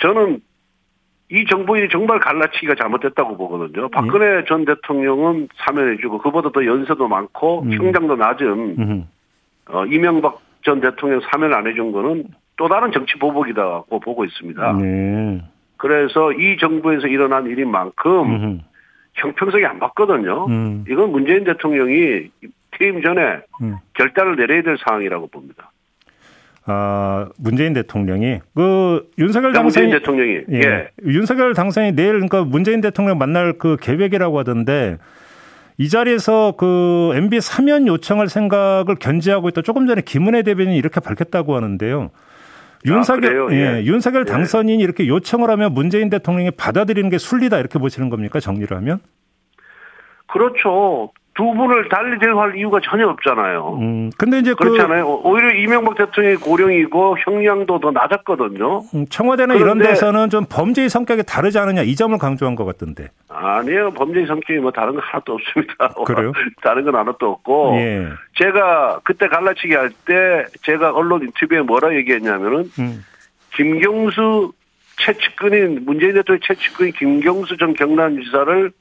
저는 0.00 0.40
이 1.30 1.44
정부인이 1.50 1.88
정말 1.90 2.20
갈라치기가 2.20 2.76
잘못됐다고 2.76 3.36
보거든요. 3.36 3.88
박근혜 3.88 4.38
예. 4.38 4.44
전 4.46 4.64
대통령은 4.64 5.48
사면해주고 5.56 6.18
그보다 6.18 6.50
더 6.50 6.64
연세도 6.64 7.08
많고 7.08 7.62
음. 7.62 7.72
형장도 7.72 8.14
낮은 8.14 9.06
어, 9.70 9.86
이명박 9.86 10.40
전 10.62 10.80
대통령 10.80 11.20
사면 11.30 11.52
안 11.54 11.66
해준 11.66 11.92
거는 11.92 12.24
또 12.56 12.68
다른 12.68 12.92
정치 12.92 13.18
보복이다고 13.18 14.00
보고 14.00 14.24
있습니다. 14.24 14.72
네. 14.74 15.42
그래서 15.76 16.32
이 16.32 16.56
정부에서 16.58 17.08
일어난 17.08 17.46
일인 17.46 17.70
만큼 17.70 18.10
음흠. 18.22 18.58
형평성이 19.14 19.64
안 19.64 19.78
맞거든요. 19.78 20.46
음. 20.46 20.84
이건 20.88 21.10
문재인 21.10 21.44
대통령이 21.44 22.30
퇴임 22.72 23.02
전에 23.02 23.40
음. 23.60 23.76
결단을 23.94 24.36
내려야 24.36 24.62
될 24.62 24.76
상황이라고 24.78 25.26
봅니다. 25.26 25.70
아, 26.64 27.28
문재인 27.38 27.72
대통령이 27.72 28.38
그 28.54 29.10
윤석열 29.18 29.52
당선인 29.52 29.90
대통령이 29.90 30.40
예. 30.52 30.60
예. 30.60 30.88
윤석열 31.04 31.54
당선이 31.54 31.92
내일 31.92 32.12
그러니까 32.12 32.44
문재인 32.44 32.80
대통령 32.80 33.18
만날 33.18 33.54
그 33.58 33.76
계획이라고 33.80 34.38
하던데 34.38 34.98
이 35.78 35.88
자리에서 35.88 36.54
그 36.56 37.12
MB 37.14 37.40
사면 37.40 37.86
요청할 37.86 38.28
생각을 38.28 38.96
견지하고 38.96 39.48
있다. 39.48 39.62
조금 39.62 39.86
전에 39.86 40.02
김은혜 40.02 40.42
대변인이 40.42 40.76
이렇게 40.76 41.00
밝혔다고 41.00 41.56
하는데요. 41.56 42.10
윤석열 42.84 43.48
아, 43.48 43.52
예, 43.52 43.78
예. 43.78 43.84
윤석열 43.84 44.24
예. 44.26 44.30
당선인이 44.32 44.82
이렇게 44.82 45.06
요청을 45.06 45.48
하면 45.50 45.72
문재인 45.72 46.10
대통령이 46.10 46.50
받아들이는 46.52 47.10
게 47.10 47.18
순리다 47.18 47.58
이렇게 47.58 47.78
보시는 47.78 48.10
겁니까? 48.10 48.40
정리를 48.40 48.76
하면? 48.76 48.98
그렇죠. 50.26 51.12
두 51.34 51.44
분을 51.54 51.88
달리 51.88 52.18
대우할 52.18 52.56
이유가 52.56 52.78
전혀 52.84 53.08
없잖아요. 53.08 53.78
음, 53.80 54.10
근데 54.18 54.38
이제 54.38 54.50
그 54.52 54.56
그렇잖아요. 54.64 55.06
그, 55.06 55.28
오히려 55.28 55.54
이명박 55.54 55.96
대통령이 55.96 56.36
고령이고 56.36 57.16
형량도 57.20 57.80
더 57.80 57.90
낮았거든요. 57.90 58.82
음, 58.94 59.06
청와대는 59.08 59.56
이런 59.56 59.78
데서는 59.78 60.28
좀 60.28 60.44
범죄의 60.48 60.90
성격이 60.90 61.22
다르지 61.26 61.58
않느냐 61.58 61.82
이 61.82 61.96
점을 61.96 62.16
강조한 62.18 62.54
것 62.54 62.66
같던데. 62.66 63.08
아니에요. 63.28 63.92
범죄의 63.92 64.26
성격이 64.26 64.60
뭐 64.60 64.70
다른 64.72 64.94
거 64.94 65.00
하나도 65.00 65.32
없습니다. 65.34 65.88
그래요? 66.04 66.32
다른 66.62 66.84
건 66.84 66.96
하나도 66.96 67.26
없고. 67.30 67.76
예. 67.76 68.08
제가 68.34 69.00
그때 69.04 69.26
갈라치기 69.28 69.74
할 69.74 69.90
때 70.04 70.44
제가 70.62 70.92
언론 70.92 71.22
인터뷰에 71.22 71.60
뭐라 71.62 71.94
얘기했냐면은 71.94 72.70
음. 72.78 73.04
김경수 73.54 74.52
최측근인 74.98 75.82
문재인 75.84 76.14
대통령 76.14 76.40
최측근인 76.42 76.92
김경수 76.92 77.56
전 77.56 77.72
경남지사를 77.74 78.72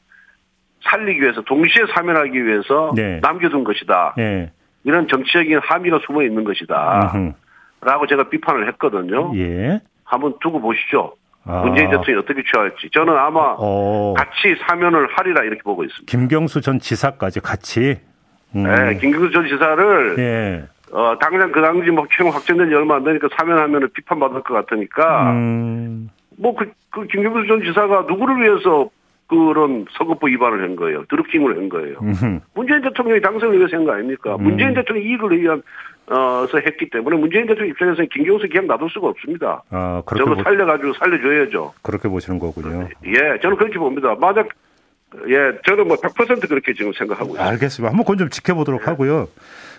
살리기 0.84 1.22
위해서 1.22 1.42
동시에 1.42 1.86
사면하기 1.96 2.46
위해서 2.46 2.92
네. 2.96 3.20
남겨둔 3.22 3.64
것이다. 3.64 4.14
네. 4.18 4.52
이런 4.84 5.08
정치적인 5.08 5.60
함의가 5.60 6.00
숨어 6.06 6.24
있는 6.24 6.44
것이다. 6.44 7.12
음흠. 7.14 7.34
라고 7.82 8.08
제가 8.08 8.30
비판을 8.30 8.68
했거든요. 8.70 9.32
예. 9.36 9.80
한번 10.04 10.36
두고 10.40 10.60
보시죠. 10.60 11.16
아. 11.46 11.62
문재인 11.62 11.90
대통령이 11.90 12.20
어떻게 12.24 12.44
취할지. 12.44 12.90
저는 12.94 13.16
아마 13.18 13.56
어. 13.58 14.14
같이 14.16 14.56
사면을 14.68 15.08
하리라 15.12 15.44
이렇게 15.44 15.62
보고 15.64 15.84
있습니다. 15.84 16.10
김경수 16.10 16.62
전 16.62 16.80
지사까지 16.80 17.40
같이? 17.40 18.00
음. 18.56 18.64
네, 18.64 18.98
김경수 18.98 19.32
전 19.32 19.48
지사를 19.48 20.16
예. 20.20 20.64
어, 20.92 21.18
당장 21.20 21.52
그 21.52 21.62
당시 21.62 21.90
뭐 21.90 22.06
최종 22.12 22.34
확정된 22.34 22.70
지 22.70 22.76
얼마 22.76 22.96
안 22.98 23.04
되니까 23.04 23.30
사면하면 23.38 23.90
비판받을 23.94 24.44
것 24.44 24.54
같으니까 24.54 25.32
음. 25.32 26.10
뭐그 26.38 26.72
그 26.92 27.08
김경수 27.08 27.48
전 27.48 27.64
지사가 27.64 28.06
누구를 28.08 28.42
위해서 28.42 28.90
그런 29.32 29.86
선거법 29.98 30.30
위반을 30.30 30.62
한 30.62 30.76
거예요. 30.76 31.06
드루킹을 31.10 31.56
한 31.58 31.70
거예요. 31.70 31.98
음흠. 32.02 32.40
문재인 32.54 32.82
대통령이 32.82 33.22
당선을 33.22 33.58
위해서 33.58 33.78
한 33.78 33.86
거 33.86 33.94
아닙니까? 33.94 34.36
음. 34.36 34.44
문재인 34.44 34.74
대통령 34.74 35.06
이익을 35.08 35.40
위한 35.42 35.64
어서 36.08 36.58
했기 36.58 36.90
때문에 36.90 37.16
문재인 37.16 37.46
대통령 37.48 37.70
입장에서는 37.70 38.10
김경수 38.12 38.48
그냥 38.50 38.68
놔둘 38.68 38.90
수가 38.90 39.08
없습니다. 39.08 39.64
아, 39.70 40.02
그렇게 40.06 40.30
저거 40.30 40.44
살려가지고 40.44 40.94
살려줘야죠. 40.94 41.74
그렇게 41.82 42.10
보시는 42.10 42.40
거군요. 42.40 42.90
예, 43.06 43.40
저는 43.42 43.56
그렇게 43.56 43.80
봅니다. 43.80 44.16
만약 44.20 44.50
예, 45.30 45.58
저는 45.66 45.88
뭐 45.88 45.98
100% 45.98 46.48
그렇게 46.50 46.74
지금 46.74 46.92
생각하고 46.94 47.30
있습니다. 47.32 47.46
알겠습니다. 47.52 47.90
한번 47.90 48.04
그건 48.04 48.18
좀 48.18 48.30
지켜보도록 48.30 48.82
예. 48.82 48.86
하고요. 48.86 49.28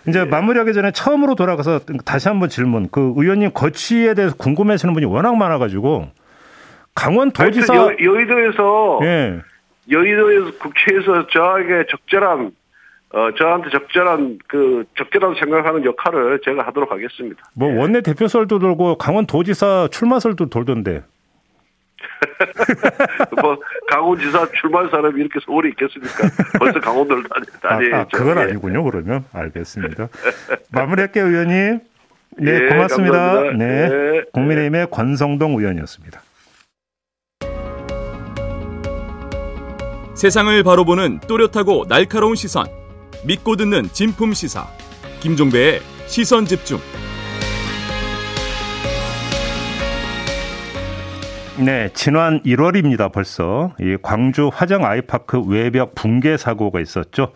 이제 0.07 0.21
예. 0.21 0.25
마무리하기 0.25 0.73
전에 0.73 0.91
처음으로 0.91 1.35
돌아가서 1.35 1.79
다시 2.05 2.27
한번 2.27 2.49
질문. 2.49 2.87
그 2.91 3.13
의원님 3.17 3.51
거취에 3.53 4.15
대해서 4.15 4.35
궁금해하시는 4.35 4.93
분이 4.93 5.05
워낙 5.05 5.35
많아가지고 5.35 6.07
강원도지사 6.95 7.75
여, 7.75 7.95
여의도에서 7.99 8.99
예. 9.03 9.41
여의도에서 9.89 10.57
국회에서 10.59 11.27
저에게 11.27 11.85
적절한 11.89 12.51
어, 13.13 13.29
저한테 13.37 13.69
적절한 13.69 14.39
그 14.47 14.85
적절한 14.97 15.35
생각하는 15.39 15.85
역할을 15.85 16.39
제가 16.43 16.65
하도록 16.67 16.91
하겠습니다. 16.91 17.43
뭐 17.53 17.71
예. 17.71 17.77
원내 17.77 18.01
대표설도 18.01 18.59
돌고 18.59 18.97
강원도지사 18.97 19.89
출마설도 19.91 20.49
돌던데. 20.49 21.03
뭐 23.41 23.57
강원지사 23.89 24.47
출마할 24.59 24.89
사람이 24.89 25.21
이렇게 25.21 25.39
서울에 25.45 25.69
있겠습니까? 25.69 26.27
벌써 26.59 26.79
강원도를 26.79 27.23
다니, 27.23 27.45
다녀야죠. 27.61 27.95
아, 27.95 27.99
아, 27.99 28.05
그건 28.11 28.37
예. 28.37 28.41
아니군요. 28.41 28.83
그러면 28.83 29.25
알겠습니다. 29.31 30.09
마무리할게요, 30.71 31.27
의원님. 31.27 31.79
네, 32.37 32.51
예, 32.51 32.67
고맙습니다. 32.67 33.41
네, 33.51 33.89
네. 33.89 34.23
국민의힘의 34.33 34.87
권성동 34.89 35.51
의원이었습니다. 35.59 36.21
세상을 40.23 40.63
바로 40.63 40.85
보는 40.85 41.19
또렷하고 41.27 41.85
날카로운 41.89 42.35
시선. 42.35 42.65
믿고 43.25 43.57
듣는 43.57 43.89
진품 43.91 44.33
시사. 44.33 44.65
김종배의 45.19 45.81
시선 46.07 46.45
집중. 46.45 46.79
네, 51.59 51.89
지난 51.93 52.41
1월입니다. 52.43 53.11
벌써 53.11 53.73
이 53.81 53.97
광주 54.01 54.49
화정 54.53 54.85
아이파크 54.85 55.41
외벽 55.41 55.93
붕괴 55.93 56.37
사고가 56.37 56.79
있었죠. 56.79 57.33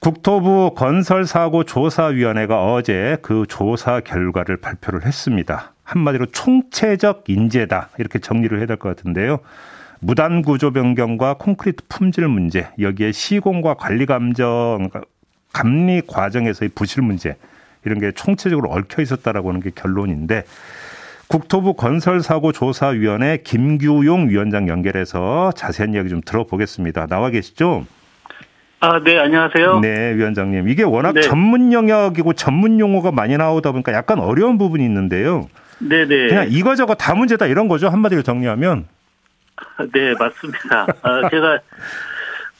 국토부 0.00 0.74
건설사고 0.74 1.62
조사위원회가 1.62 2.72
어제 2.72 3.16
그 3.22 3.44
조사 3.48 4.00
결과를 4.00 4.56
발표를 4.56 5.06
했습니다. 5.06 5.72
한마디로 5.84 6.26
총체적 6.26 7.26
인재다 7.28 7.90
이렇게 7.98 8.18
정리를 8.18 8.58
해야 8.58 8.66
될 8.66 8.76
것 8.76 8.88
같은데요. 8.88 9.38
무단 10.04 10.42
구조 10.42 10.72
변경과 10.72 11.34
콘크리트 11.34 11.84
품질 11.88 12.26
문제, 12.26 12.66
여기에 12.80 13.12
시공과 13.12 13.74
관리 13.74 14.04
감정 14.04 14.90
감리 15.52 16.02
과정에서의 16.04 16.70
부실 16.74 17.04
문제 17.04 17.36
이런 17.84 18.00
게 18.00 18.10
총체적으로 18.10 18.68
얽혀 18.70 19.00
있었다라고 19.00 19.50
하는 19.50 19.60
게 19.60 19.70
결론인데 19.72 20.42
국토부 21.28 21.74
건설사고조사위원회 21.74 23.38
김규용 23.44 24.28
위원장 24.28 24.66
연결해서 24.66 25.52
자세한 25.52 25.94
이야기 25.94 26.08
좀 26.08 26.20
들어보겠습니다. 26.20 27.06
나와 27.06 27.30
계시죠? 27.30 27.86
아, 28.80 29.00
네, 29.04 29.16
안녕하세요. 29.20 29.78
네, 29.80 30.16
위원장님. 30.16 30.68
이게 30.68 30.82
워낙 30.82 31.12
네. 31.12 31.20
전문 31.20 31.72
영역이고 31.72 32.32
전문 32.32 32.80
용어가 32.80 33.12
많이 33.12 33.36
나오다 33.36 33.70
보니까 33.70 33.92
약간 33.92 34.18
어려운 34.18 34.58
부분이 34.58 34.84
있는데요. 34.84 35.48
네, 35.78 36.06
네. 36.08 36.26
그냥 36.26 36.46
이거저거 36.50 36.96
다 36.96 37.14
문제다 37.14 37.46
이런 37.46 37.68
거죠. 37.68 37.88
한마디로 37.88 38.22
정리하면. 38.22 38.86
네, 39.92 40.14
맞습니다. 40.18 40.86
아, 41.02 41.28
제가 41.30 41.58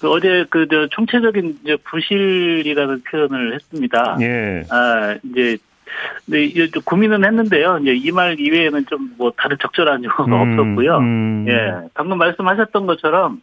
그 0.00 0.10
어제 0.10 0.44
그 0.50 0.66
저 0.68 0.86
총체적인 0.88 1.58
이제 1.62 1.76
부실이라는 1.84 3.02
표현을 3.10 3.54
했습니다. 3.54 4.16
예. 4.20 4.62
아, 4.70 5.16
이제 5.22 5.56
네, 6.26 6.44
이제 6.44 6.68
고민은 6.84 7.24
했는데요. 7.24 7.78
이제 7.82 7.92
이 7.94 8.10
말 8.12 8.38
이외에는 8.40 8.86
좀 8.86 9.12
뭐 9.18 9.30
다른 9.36 9.56
적절한 9.60 10.02
용어가 10.04 10.24
음, 10.24 10.32
없었고요. 10.58 10.98
음. 10.98 11.44
예. 11.48 11.88
방금 11.94 12.18
말씀하셨던 12.18 12.86
것처럼 12.86 13.42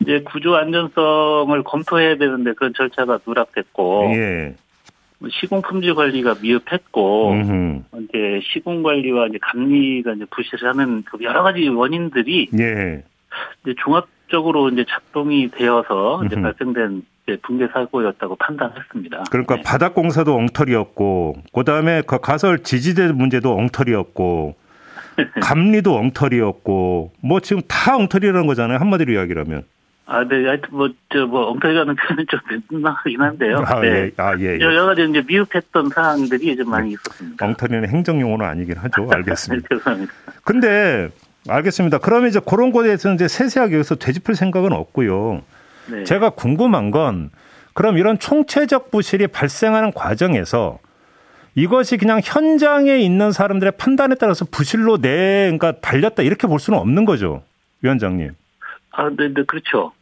이제 0.00 0.20
구조 0.24 0.56
안전성을 0.56 1.62
검토해야 1.62 2.16
되는데 2.16 2.52
그런 2.54 2.72
절차가 2.74 3.18
누락됐고 3.26 4.12
예. 4.14 4.54
뭐 5.18 5.30
시공 5.32 5.62
품질 5.62 5.94
관리가 5.94 6.36
미흡했고 6.42 7.32
음흠. 7.32 7.82
이제 8.04 8.40
시공 8.52 8.82
관리와 8.82 9.28
이제 9.28 9.38
감리가 9.40 10.12
이제 10.12 10.24
부실하는 10.30 11.04
그 11.04 11.18
여러 11.22 11.42
가지 11.42 11.66
원인들이 11.68 12.50
예. 12.58 13.02
이제 13.62 13.74
종합적으로 13.78 14.68
이제 14.68 14.84
작동이 14.88 15.50
되어서 15.50 16.22
이제 16.24 16.40
발생된 16.40 17.02
이제 17.26 17.38
붕괴 17.42 17.66
사고였다고 17.68 18.36
판단했습니다. 18.36 19.24
그러니까 19.30 19.56
네. 19.56 19.62
바닥 19.62 19.94
공사도 19.94 20.34
엉터리였고 20.34 21.36
그다음에 21.52 22.02
그 22.06 22.18
가설 22.18 22.62
지지대 22.62 23.12
문제도 23.12 23.56
엉터리였고 23.56 24.54
감리도 25.40 25.94
엉터리였고 25.94 27.12
뭐 27.20 27.40
지금 27.40 27.62
다 27.66 27.96
엉터리라는 27.96 28.46
거잖아요 28.46 28.78
한마디로 28.78 29.14
이야기라면. 29.14 29.64
아, 30.08 30.22
네, 30.22 30.46
하여튼 30.46 30.68
뭐, 30.70 30.88
저, 31.12 31.26
뭐, 31.26 31.50
엉터리라는 31.50 31.96
표현은 31.96 32.26
좀 32.28 32.40
민망하긴 32.70 33.20
한데요. 33.20 33.64
아, 33.66 33.80
네. 33.80 33.88
예. 33.88 34.12
아, 34.16 34.36
예, 34.38 34.54
예. 34.54 34.60
여러 34.60 34.86
가지 34.86 35.02
이제 35.02 35.22
미흡했던 35.26 35.88
사항들이 35.92 36.56
좀 36.56 36.70
많이 36.70 36.92
있었습니다. 36.92 37.44
엉터리는 37.44 37.88
행정용어는 37.88 38.46
아니긴 38.46 38.76
하죠. 38.76 39.06
알겠습니다. 39.10 39.68
죄송합니다. 39.68 40.12
근데, 40.44 41.08
알겠습니다. 41.48 41.98
그러면 41.98 42.28
이제 42.28 42.40
그런 42.44 42.70
거에 42.70 42.84
대해서는 42.84 43.16
이제 43.16 43.26
세세하게 43.26 43.74
여기서 43.74 43.96
되짚을 43.96 44.36
생각은 44.36 44.72
없고요. 44.72 45.42
네. 45.90 46.04
제가 46.04 46.30
궁금한 46.30 46.92
건, 46.92 47.30
그럼 47.74 47.98
이런 47.98 48.20
총체적 48.20 48.92
부실이 48.92 49.26
발생하는 49.26 49.92
과정에서 49.92 50.78
이것이 51.56 51.96
그냥 51.96 52.20
현장에 52.22 52.98
있는 52.98 53.32
사람들의 53.32 53.72
판단에 53.76 54.14
따라서 54.14 54.44
부실로 54.44 54.98
내, 54.98 55.50
그러니까 55.50 55.72
달렸다 55.80 56.22
이렇게 56.22 56.46
볼 56.46 56.60
수는 56.60 56.78
없는 56.78 57.06
거죠. 57.06 57.42
위원장님. 57.82 58.32
아, 58.96 59.10
네, 59.16 59.32
네, 59.32 59.42
그렇죠. 59.46 59.92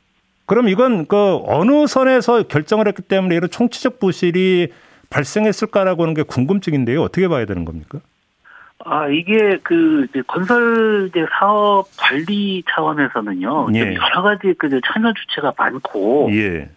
그럼 0.46 0.68
이건 0.68 1.07
그 1.07 1.40
어느 1.46 1.87
선에서 1.87 2.44
결정을 2.44 2.87
했기 2.87 3.02
때문에 3.02 3.35
이런 3.35 3.50
총체적 3.50 3.98
부실이 3.98 4.68
발생했을까라고 5.11 6.02
하는 6.02 6.14
게 6.14 6.22
궁금증인데요. 6.22 7.02
어떻게 7.02 7.28
봐야 7.28 7.44
되는 7.46 7.64
겁니까? 7.64 8.00
아, 8.85 9.09
이게 9.09 9.59
그 9.62 10.07
건설 10.26 11.09
이제 11.09 11.24
사업 11.38 11.87
관리 11.96 12.62
차원에서는요. 12.68 13.68
예. 13.74 13.94
여러 13.94 14.22
가지 14.22 14.52
그 14.59 14.68
참여 14.85 15.12
주체가 15.14 15.54
많고 15.57 16.28
예. 16.33 16.68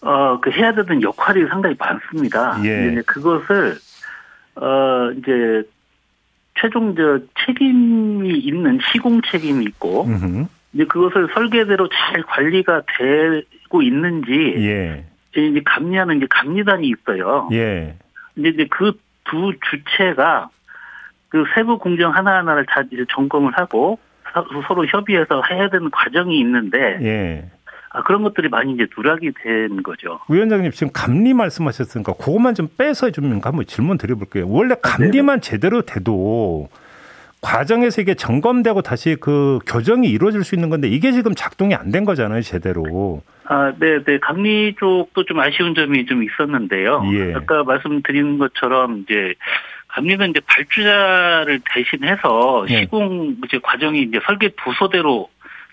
어, 0.00 0.40
그 0.40 0.50
해야 0.50 0.72
되는 0.74 1.02
역할이 1.02 1.46
상당히 1.46 1.76
많습니다. 1.78 2.60
예. 2.64 3.00
그것을 3.06 3.76
어, 4.56 5.12
이제 5.16 5.62
최종 6.60 6.94
저 6.96 7.20
책임이 7.46 8.38
있는 8.38 8.78
시공 8.90 9.20
책임이 9.30 9.64
있고 9.66 10.04
음흠. 10.04 10.46
이제 10.72 10.84
그것을 10.84 11.28
설계대로 11.34 11.88
잘 11.88 12.22
관리가 12.22 12.82
되고 12.98 13.82
있는지 13.82 14.32
예. 14.58 15.04
이제 15.36 15.60
감리하는 15.64 16.18
이제 16.18 16.26
감리단이 16.30 16.88
있어요. 16.88 17.48
예. 17.52 17.96
이제 18.36 18.48
이제 18.48 18.66
그 18.70 18.92
두 19.24 19.52
주체가 19.70 20.48
그 21.28 21.44
세부 21.54 21.78
공정 21.78 22.14
하나 22.14 22.38
하나를 22.38 22.66
다 22.66 22.82
이제 22.90 23.04
점검을 23.10 23.52
하고 23.56 23.98
서로 24.66 24.86
협의해서 24.86 25.42
해야 25.50 25.68
되는 25.68 25.90
과정이 25.90 26.38
있는데 26.40 26.98
예. 27.02 27.50
아, 27.94 28.02
그런 28.02 28.22
것들이 28.22 28.48
많이 28.48 28.72
이제 28.72 28.86
누락이 28.96 29.32
된 29.42 29.82
거죠. 29.82 30.20
위원장님 30.28 30.70
지금 30.72 30.90
감리 30.92 31.34
말씀하셨으니까 31.34 32.14
그것만 32.14 32.54
좀 32.54 32.68
빼서 32.78 33.10
좀 33.10 33.40
한번 33.42 33.66
질문 33.66 33.98
드려볼게요. 33.98 34.48
원래 34.48 34.74
감리만 34.80 35.38
아, 35.38 35.40
제대로 35.40 35.82
돼도 35.82 36.68
과정에서 37.42 38.00
이게 38.00 38.14
점검되고 38.14 38.82
다시 38.82 39.16
그 39.20 39.58
교정이 39.66 40.08
이루어질 40.08 40.44
수 40.44 40.54
있는 40.54 40.70
건데 40.70 40.88
이게 40.88 41.12
지금 41.12 41.34
작동이 41.34 41.74
안 41.74 41.90
된 41.92 42.04
거잖아요, 42.06 42.40
제대로. 42.40 43.20
아, 43.44 43.72
네, 43.78 44.02
네. 44.04 44.18
감리 44.20 44.74
쪽도 44.78 45.24
좀 45.24 45.40
아쉬운 45.40 45.74
점이 45.74 46.06
좀 46.06 46.22
있었는데요. 46.22 47.02
예. 47.12 47.34
아까 47.34 47.64
말씀드린 47.64 48.38
것처럼 48.38 49.00
이제 49.02 49.34
감리는 49.88 50.30
이제 50.30 50.40
발주자를 50.46 51.60
대신해서 51.74 52.64
예. 52.70 52.82
시공 52.82 53.36
이제 53.44 53.58
과정이 53.62 54.00
이제 54.02 54.20
설계 54.24 54.48
부서대로 54.50 55.28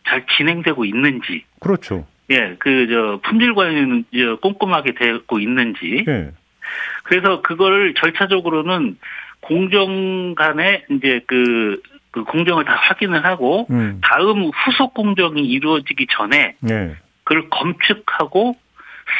잘 0.07 0.25
진행되고 0.35 0.83
있는지. 0.83 1.45
그렇죠. 1.61 2.05
예, 2.31 2.55
그 2.59 2.87
저 2.89 3.21
품질 3.23 3.53
관리는 3.53 4.03
이제 4.11 4.25
꼼꼼하게 4.41 4.95
되고 4.95 5.39
있는지. 5.39 6.03
예. 6.07 6.31
그래서 7.03 7.41
그걸 7.41 7.93
절차적으로는 7.93 8.97
공정 9.41 10.35
간에 10.35 10.83
이제 10.89 11.21
그, 11.27 11.81
그 12.11 12.23
공정을 12.23 12.65
다 12.65 12.73
확인을 12.75 13.25
하고 13.25 13.67
음. 13.69 13.99
다음 14.01 14.49
후속 14.49 14.93
공정이 14.93 15.41
이루어지기 15.41 16.07
전에 16.09 16.55
네. 16.59 16.95
그걸 17.23 17.49
검측하고 17.49 18.55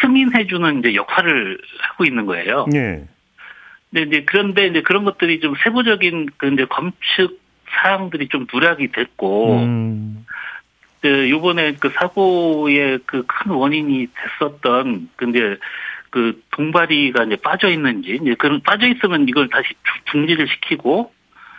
승인해주는 0.02 0.80
이제 0.80 0.96
역할을 0.96 1.58
하고 1.80 2.06
있는 2.06 2.26
거예요. 2.26 2.68
네. 2.72 3.06
근데 3.92 4.08
이제 4.08 4.26
그런데 4.26 4.68
이제 4.68 4.82
그런 4.82 5.04
것들이 5.04 5.40
좀 5.40 5.56
세부적인 5.64 6.30
그 6.38 6.48
이제 6.48 6.66
검측 6.66 7.40
사항들이 7.70 8.28
좀 8.30 8.46
누락이 8.52 8.92
됐고, 8.92 9.64
음. 9.64 10.26
그 11.02 11.30
요번에 11.30 11.76
그 11.80 11.90
사고의 11.90 13.00
그 13.06 13.24
큰 13.26 13.52
원인이 13.52 14.08
됐었던 14.40 15.10
그 15.16 15.30
이제 15.30 15.58
그 16.10 16.42
동바리가 16.52 17.26
이제 17.26 17.36
빠져 17.38 17.70
있는지 17.70 18.20
이제 18.22 18.36
그런 18.36 18.62
빠져 18.62 18.88
있으면 18.88 19.28
이걸 19.28 19.50
다시 19.50 19.70
중지를 20.12 20.48
시키고 20.48 21.12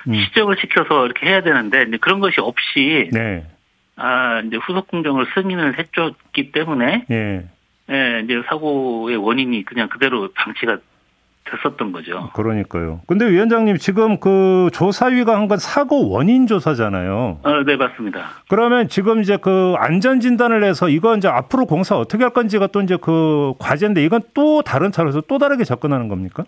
음. 0.09 0.15
시정을 0.15 0.57
시켜서 0.61 1.05
이렇게 1.05 1.27
해야 1.27 1.43
되는데 1.43 1.85
이제 1.89 1.97
그런 1.99 2.21
것이 2.21 2.41
없이 2.41 3.11
네. 3.13 3.47
아 3.97 4.41
이제 4.41 4.57
후속 4.57 4.89
공정을 4.89 5.27
승인을 5.35 5.79
해줬기 5.79 6.53
때문에 6.53 7.05
예. 7.11 7.49
예 7.91 8.21
이제 8.25 8.43
사고의 8.49 9.17
원인이 9.17 9.65
그냥 9.65 9.89
그대로 9.89 10.31
방치가 10.35 10.79
됐었던 11.51 11.93
거죠. 11.93 12.31
그러니까요. 12.35 13.01
근데 13.07 13.27
위원장님 13.29 13.77
지금 13.79 14.19
그 14.21 14.69
조사위가 14.73 15.35
한 15.37 15.49
건 15.49 15.59
사고 15.59 16.09
원인 16.11 16.47
조사잖아요. 16.47 17.41
어, 17.43 17.65
네 17.65 17.77
맞습니다. 17.77 18.29
그러면 18.49 18.89
지금 18.89 19.21
이제 19.21 19.37
그 19.37 19.75
안전 19.79 20.21
진단을 20.21 20.63
해서 20.63 20.89
이거 20.89 21.17
이제 21.17 21.27
앞으로 21.29 21.67
공사 21.67 21.97
어떻게 21.97 22.23
할 22.23 22.33
건지가 22.33 22.69
또 22.69 22.81
이제 22.83 22.97
그 23.01 23.55
과제인데 23.59 24.05
이건 24.05 24.21
또 24.35 24.63
다른 24.63 24.93
차로서 24.93 25.23
또 25.23 25.39
다르게 25.39 25.65
접근하는 25.65 26.09
겁니까? 26.09 26.45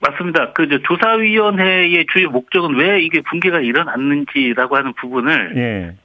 맞습니다. 0.00 0.52
그 0.52 0.68
조사위원회의 0.82 2.06
주요 2.12 2.30
목적은 2.30 2.76
왜 2.76 3.00
이게 3.02 3.20
붕괴가 3.22 3.60
일어났는지라고 3.60 4.76
하는 4.76 4.92
부분을 4.94 5.54
예. 5.56 5.96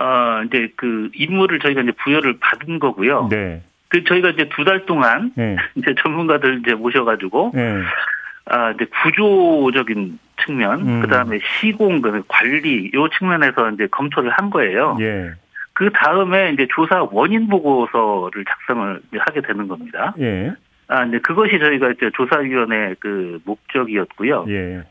어 0.00 0.42
이제 0.46 0.68
그 0.76 1.10
임무를 1.14 1.58
저희가 1.60 1.80
이제 1.82 1.92
부여를 2.04 2.38
받은 2.40 2.78
거고요. 2.78 3.28
네. 3.30 3.62
그 3.88 4.02
저희가 4.04 4.30
이제 4.30 4.48
두 4.48 4.64
달 4.64 4.84
동안 4.86 5.32
네. 5.36 5.56
이제 5.76 5.94
전문가들 6.02 6.60
이제 6.60 6.74
모셔가지고 6.74 7.52
네. 7.54 7.82
아 8.46 8.70
이제 8.72 8.86
구조적인 9.02 10.18
측면, 10.44 10.80
음. 10.86 11.02
그 11.02 11.08
다음에 11.08 11.38
시공, 11.60 12.00
그 12.02 12.22
관리 12.28 12.90
요 12.94 13.08
측면에서 13.08 13.70
이제 13.70 13.86
검토를 13.90 14.30
한 14.30 14.50
거예요. 14.50 14.96
예. 15.00 15.30
그 15.72 15.90
다음에 15.90 16.52
이제 16.52 16.66
조사 16.74 17.02
원인 17.10 17.48
보고서를 17.48 18.44
작성을 18.44 19.00
하게 19.18 19.40
되는 19.40 19.66
겁니다. 19.66 20.14
예. 20.20 20.52
아 20.88 21.04
이제 21.04 21.18
그것이 21.18 21.58
저희가 21.58 21.90
이제 21.90 22.10
조사위원회 22.14 22.94
그 23.00 23.40
목적이었고요. 23.44 24.44
예. 24.48 24.82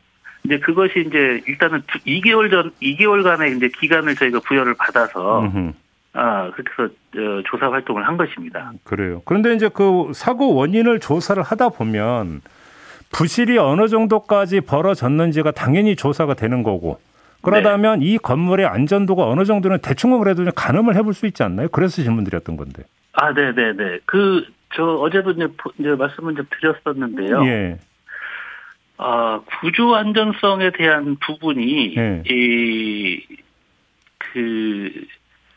이제 0.44 0.58
그것이 0.58 1.04
이제 1.06 1.40
일단은 1.46 1.80
2개월 2.06 2.50
전 2.50 2.70
2개월간의 2.82 3.56
이제 3.56 3.68
기간을 3.68 4.14
저희가 4.16 4.40
부여를 4.40 4.74
받아서 4.78 5.40
음흠. 5.42 5.72
아, 6.16 6.50
그렇게 6.52 6.70
해서 6.72 6.92
어, 7.16 7.42
조사 7.46 7.70
활동을 7.70 8.06
한 8.06 8.16
것입니다. 8.16 8.72
그래요. 8.84 9.22
그런데 9.24 9.54
이제 9.54 9.68
그 9.68 10.12
사고 10.14 10.54
원인을 10.54 11.00
조사를 11.00 11.42
하다 11.42 11.70
보면 11.70 12.40
부실이 13.12 13.58
어느 13.58 13.88
정도까지 13.88 14.62
벌어졌는지가 14.62 15.52
당연히 15.52 15.94
조사가 15.94 16.34
되는 16.34 16.62
거고 16.62 16.98
그러다면 17.42 18.00
네. 18.00 18.06
이 18.06 18.18
건물의 18.18 18.66
안전도가 18.66 19.24
어느 19.26 19.44
정도는 19.44 19.78
대충은 19.78 20.18
그래도 20.18 20.44
좀 20.44 20.52
가늠을 20.54 20.96
해볼 20.96 21.14
수 21.14 21.26
있지 21.26 21.42
않나요? 21.42 21.68
그래서 21.68 22.02
질문드렸던 22.02 22.56
건데. 22.56 22.82
아, 23.12 23.32
네, 23.32 23.52
네, 23.54 23.72
네. 23.72 24.00
그 24.06 24.56
저 24.76 24.84
어제도 24.84 25.30
이제, 25.30 25.48
이제 25.78 25.88
말씀을 25.90 26.34
좀 26.34 26.46
드렸었는데요. 26.50 27.46
예. 27.46 27.78
아, 28.98 29.40
구조 29.60 29.94
안전성에 29.94 30.70
대한 30.72 31.16
부분이 31.16 31.96
예. 31.96 32.22
이그 32.26 33.46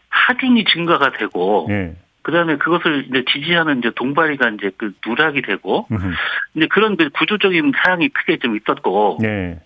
하중이 0.09 0.65
증가가 0.65 1.11
되고 1.11 1.67
예. 1.69 1.95
그다음에 2.21 2.57
그것을 2.57 3.05
이제 3.09 3.23
지지하는 3.31 3.79
이제 3.79 3.91
동바리가 3.95 4.49
이제 4.49 4.71
그 4.77 4.93
누락이 5.05 5.41
되고 5.41 5.87
음흠. 5.91 6.11
이제 6.55 6.67
그런 6.67 6.97
그 6.97 7.09
구조적인 7.09 7.71
사항이 7.83 8.09
크게 8.09 8.37
좀 8.37 8.55
있었고 8.55 9.19
네. 9.21 9.59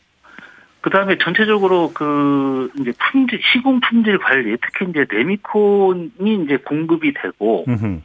그다음에 0.81 1.17
전체적으로 1.17 1.91
그 1.93 2.69
이제 2.79 2.91
품질 2.99 3.39
시공 3.41 3.79
품질 3.79 4.17
관리 4.17 4.55
특히 4.61 4.89
이제 4.89 5.05
레미콘이 5.09 6.43
이제 6.43 6.57
공급이 6.57 7.13
되고 7.13 7.65
음흠. 7.67 8.01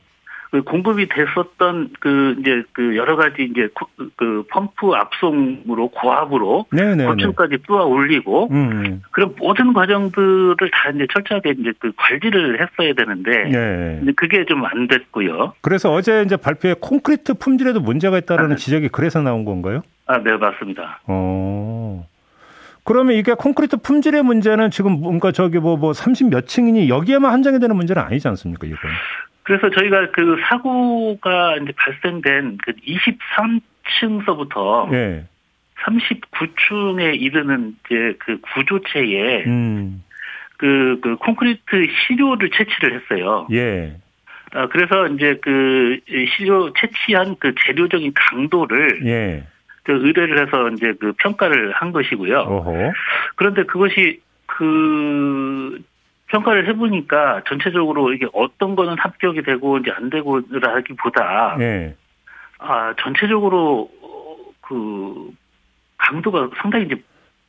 그 0.50 0.62
공급이 0.62 1.08
됐었던 1.08 1.90
그 2.00 2.36
이제 2.40 2.62
그 2.72 2.96
여러 2.96 3.16
가지 3.16 3.48
이제 3.50 3.68
그 4.16 4.44
펌프 4.50 4.92
압송으로 4.92 5.88
고압으로 5.88 6.66
고층까지 6.70 7.58
뚫어 7.66 7.84
올리고 7.86 8.48
음. 8.50 9.02
그런 9.10 9.34
모든 9.38 9.72
과정들을 9.72 10.56
다 10.72 10.90
이제 10.90 11.06
철저하게 11.12 11.54
이제 11.58 11.72
그 11.78 11.92
관리를 11.96 12.60
했어야 12.60 12.92
되는데 12.94 13.44
네. 13.44 14.12
그게 14.14 14.44
좀 14.44 14.58
안 14.64 14.88
됐고요. 14.88 15.54
그래서 15.60 15.92
어제 15.92 16.22
이제 16.22 16.36
발표에 16.36 16.74
콘크리트 16.80 17.34
품질에도 17.34 17.80
문제가 17.80 18.18
있다라는 18.18 18.52
아, 18.52 18.54
네. 18.54 18.56
지적이 18.56 18.88
그래서 18.88 19.20
나온 19.20 19.44
건가요? 19.44 19.82
아, 20.06 20.18
네, 20.18 20.36
맞습니다. 20.36 21.00
어. 21.06 22.06
그러면 22.84 23.16
이게 23.16 23.34
콘크리트 23.34 23.76
품질의 23.76 24.22
문제는 24.22 24.70
지금 24.70 25.00
뭔가 25.00 25.30
저기 25.32 25.58
뭐, 25.58 25.76
뭐 25.76 25.92
30 25.92 26.30
몇 26.30 26.46
층이니 26.46 26.88
여기에만 26.88 27.30
한정이 27.32 27.60
되는 27.60 27.76
문제는 27.76 28.02
아니지 28.02 28.26
않습니까, 28.28 28.66
이건? 28.66 28.78
그래서 29.48 29.70
저희가 29.70 30.10
그 30.10 30.36
사고가 30.46 31.56
이제 31.56 31.72
발생된 31.74 32.58
그 32.62 32.72
23층서부터 34.02 34.92
예. 34.92 35.24
39층에 35.84 37.18
이르는 37.18 37.74
이제 37.86 38.14
그 38.18 38.38
구조체에 38.42 39.44
음. 39.46 40.04
그, 40.58 40.98
그 41.00 41.16
콘크리트 41.16 41.86
시료를 42.06 42.50
채취를 42.50 43.00
했어요. 43.00 43.48
예. 43.52 43.96
아, 44.52 44.66
그래서 44.68 45.06
이제 45.08 45.38
그 45.40 45.98
시료 46.36 46.70
채취한 46.74 47.36
그 47.38 47.54
재료적인 47.64 48.12
강도를 48.14 49.06
예. 49.06 49.46
그 49.84 49.92
의뢰를 49.92 50.46
해서 50.46 50.68
이제 50.74 50.92
그 51.00 51.14
평가를 51.22 51.72
한 51.72 51.92
것이고요. 51.92 52.38
어허. 52.38 52.92
그런데 53.36 53.62
그것이 53.62 54.20
그 54.44 55.80
평가를 56.28 56.68
해보니까 56.68 57.42
전체적으로 57.48 58.12
이게 58.12 58.26
어떤 58.32 58.76
거는 58.76 58.96
합격이 58.98 59.42
되고 59.42 59.78
이제 59.78 59.90
안 59.90 60.10
되고라기보다 60.10 61.56
네. 61.58 61.94
아 62.58 62.94
전체적으로 63.00 63.90
그 64.60 65.30
강도가 65.96 66.48
상당히 66.60 66.86
이제 66.86 67.02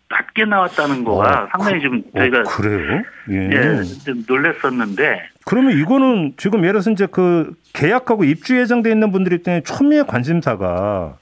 낮게 0.10 0.46
나왔다는 0.46 1.04
거가 1.04 1.44
어, 1.44 1.48
상당히 1.52 1.82
좀 1.82 2.02
그, 2.02 2.18
저희가 2.18 2.40
어, 2.40 2.44
그래요? 2.44 3.04
예. 3.30 3.50
예, 3.52 3.84
좀 3.84 4.24
놀랐었는데. 4.28 5.30
그러면 5.46 5.78
이거는 5.78 6.34
지금 6.38 6.60
예를 6.62 6.74
들어서 6.74 6.92
이제 6.92 7.08
그 7.12 7.54
계약하고 7.74 8.24
입주 8.24 8.58
예정돼 8.58 8.90
있는 8.90 9.12
분들 9.12 9.34
입장에 9.34 9.62
초미의 9.62 10.08
관심사가 10.08 11.18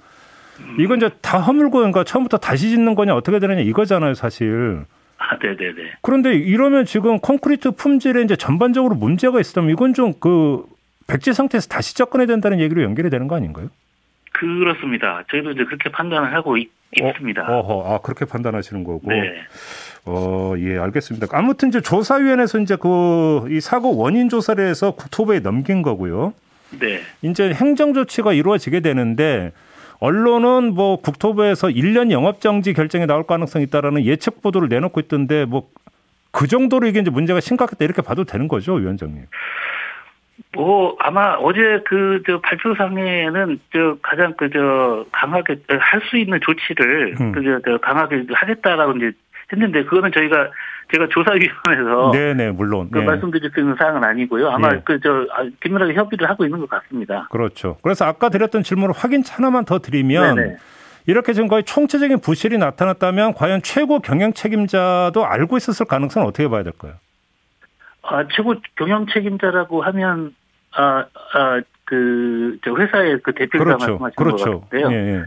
이건 0.79 0.97
이제 0.97 1.09
다 1.21 1.39
허물고 1.39 1.79
그러니까 1.79 2.03
처음부터 2.03 2.37
다시 2.37 2.69
짓는 2.69 2.95
거냐 2.95 3.13
어떻게 3.13 3.39
되느냐 3.39 3.61
이거잖아요, 3.61 4.13
사실. 4.13 4.85
아, 5.19 5.38
네네네. 5.41 5.93
그런데 6.01 6.36
이러면 6.36 6.86
지금 6.86 7.19
콘크리트 7.19 7.71
품질에 7.71 8.21
이제 8.21 8.36
전반적으로 8.36 8.95
문제가 8.95 9.39
있으면 9.39 9.69
이건 9.71 9.93
좀 9.93 10.13
그 10.19 10.63
백지 11.08 11.34
상태에서 11.34 11.67
다시 11.69 11.95
접근해야 11.95 12.27
된다는 12.27 12.60
얘기로 12.60 12.84
연결이 12.84 13.10
되는 13.10 13.27
거 13.30 13.36
아닌가요? 13.36 13.69
그렇습니다. 14.34 15.23
저희도 15.32 15.51
이제 15.51 15.63
그렇게 15.63 15.89
판단을 15.89 16.34
하고 16.34 16.58
있, 16.58 16.69
어, 17.01 17.12
습니다 17.17 17.43
어허, 17.43 17.93
아 17.95 17.99
그렇게 17.99 18.25
판단하시는 18.25 18.84
거고. 18.84 19.01
네. 19.10 19.34
어, 20.06 20.53
예, 20.58 20.77
알겠습니다. 20.77 21.27
아무튼 21.32 21.69
이제 21.69 21.82
조사위원회에서 21.82 22.60
이제 22.60 22.75
그 22.75 23.47
이 23.49 23.60
사고 23.62 23.95
원인 23.97 24.30
조사를 24.30 24.63
해서 24.65 24.91
국토부에 24.91 25.39
넘긴 25.39 25.82
거고요. 25.82 26.34
네. 26.80 26.99
이제 27.21 27.53
행정 27.53 27.93
조치가 27.93 28.34
이루어지게 28.34 28.82
되는데 28.82 29.53
언론은 29.99 30.73
뭐 30.73 30.97
국토부에서 31.01 31.69
1년 31.69 32.12
영업 32.12 32.39
정지 32.41 32.73
결정이 32.73 33.05
나올 33.07 33.23
가능성이 33.23 33.65
있다라는 33.65 34.05
예측 34.05 34.41
보도를 34.41 34.69
내놓고 34.69 34.99
있던데 35.01 35.45
뭐 35.45 35.69
그 36.31 36.45
정도로 36.45 36.86
이게 36.86 36.99
이제 36.99 37.10
문제가 37.10 37.39
심각했다 37.39 37.83
이렇게 37.83 38.03
봐도 38.03 38.23
되는 38.23 38.47
거죠, 38.47 38.73
위원장님. 38.75 39.23
뭐 40.53 40.95
아마 40.99 41.33
어제 41.33 41.81
그 41.86 42.21
저 42.27 42.39
발표상에는 42.41 43.60
저 43.73 43.97
가장 44.03 44.36
그 44.36 44.47
저 44.51 45.05
강하게 45.12 45.57
할 45.79 45.99
수 46.10 46.17
있는 46.17 46.39
조치를 46.41 47.15
음. 47.19 47.31
그저 47.31 47.77
강하게 47.79 48.25
하겠다라고 48.31 48.97
이제 48.97 49.12
했는데 49.51 49.83
그거는 49.83 50.12
저희가 50.12 50.51
제가 50.91 51.07
조사위원회에서 51.10 52.12
네네 52.13 52.51
물론 52.51 52.89
그 52.91 52.99
네. 52.99 53.05
말씀드릴 53.05 53.51
수 53.51 53.60
있는 53.60 53.75
사항은 53.77 54.03
아니고요. 54.03 54.49
아마 54.49 54.69
네. 54.69 54.81
그저 54.83 55.25
아, 55.31 55.45
긴밀하게 55.62 55.93
협의를 55.93 56.29
하고 56.29 56.45
있는 56.45 56.60
것 56.60 56.69
같습니다. 56.69 57.27
그렇죠. 57.31 57.77
그래서 57.81 58.05
아까 58.05 58.29
드렸던 58.29 58.63
질문을 58.63 58.93
확인 58.95 59.23
하나만 59.27 59.65
더 59.65 59.79
드리면 59.79 60.36
네네. 60.36 60.57
이렇게 61.07 61.33
지금 61.33 61.47
거의 61.47 61.63
총체적인 61.63 62.19
부실이 62.19 62.57
나타났다면 62.57 63.33
과연 63.33 63.62
최고 63.63 63.99
경영 63.99 64.33
책임자도 64.33 65.25
알고 65.25 65.57
있었을 65.57 65.86
가능성은 65.86 66.27
어떻게 66.27 66.47
봐야 66.49 66.63
될까요? 66.63 66.93
아 68.03 68.25
최고 68.31 68.55
경영 68.75 69.05
책임자라고 69.07 69.81
하면 69.83 70.36
아아그 70.71 72.60
회사의 72.65 73.19
그 73.23 73.33
대표가 73.33 73.63
그렇죠. 73.63 73.99
말씀하시는 73.99 74.12
그렇죠. 74.15 74.60
것 74.62 74.69
같은데요. 74.69 74.91
예, 74.91 75.15
예. 75.15 75.25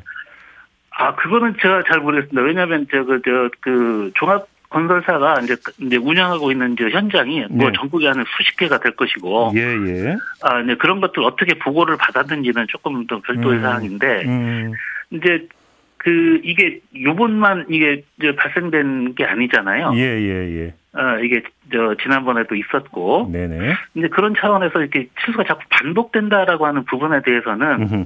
아 1.01 1.15
그거는 1.15 1.57
제가 1.61 1.83
잘 1.89 2.01
모르겠습니다. 2.01 2.43
왜냐하면 2.43 2.87
저그 2.91 3.23
저그 3.23 4.11
종합 4.15 4.47
건설사가 4.69 5.41
이제 5.41 5.57
이제 5.81 5.97
운영하고 5.97 6.53
있는 6.53 6.75
이제 6.75 6.91
현장이 6.91 7.47
뭐 7.51 7.71
네. 7.71 7.77
전국에 7.77 8.07
한 8.07 8.23
수십 8.37 8.57
개가 8.57 8.79
될 8.79 8.95
것이고 8.95 9.53
예, 9.57 9.61
예. 9.61 10.17
아 10.43 10.61
이제 10.61 10.77
그런 10.77 11.01
것들 11.01 11.25
어떻게 11.25 11.55
보고를 11.59 11.97
받았는지는 11.97 12.67
조금 12.69 13.07
더 13.07 13.21
별도의 13.21 13.59
음, 13.59 13.63
사항인데 13.63 14.23
음. 14.27 14.73
이제 15.11 15.49
그 15.97 16.41
이게 16.45 16.81
요번만 17.03 17.67
이게 17.69 18.05
이제 18.19 18.37
발생된 18.37 19.15
게 19.15 19.25
아니잖아요. 19.25 19.93
예, 19.97 20.01
예, 20.01 20.65
예. 20.65 20.75
아, 20.93 21.19
이게 21.19 21.43
저 21.73 21.95
지난번에도 22.03 22.55
있었고. 22.55 23.29
네네. 23.33 23.75
이제 23.95 24.09
그런 24.09 24.35
차원에서 24.37 24.81
이렇게 24.81 25.09
실수가 25.25 25.45
자꾸 25.45 25.63
반복된다라고 25.69 26.67
하는 26.67 26.85
부분에 26.85 27.23
대해서는 27.23 27.83
음흠. 27.83 28.05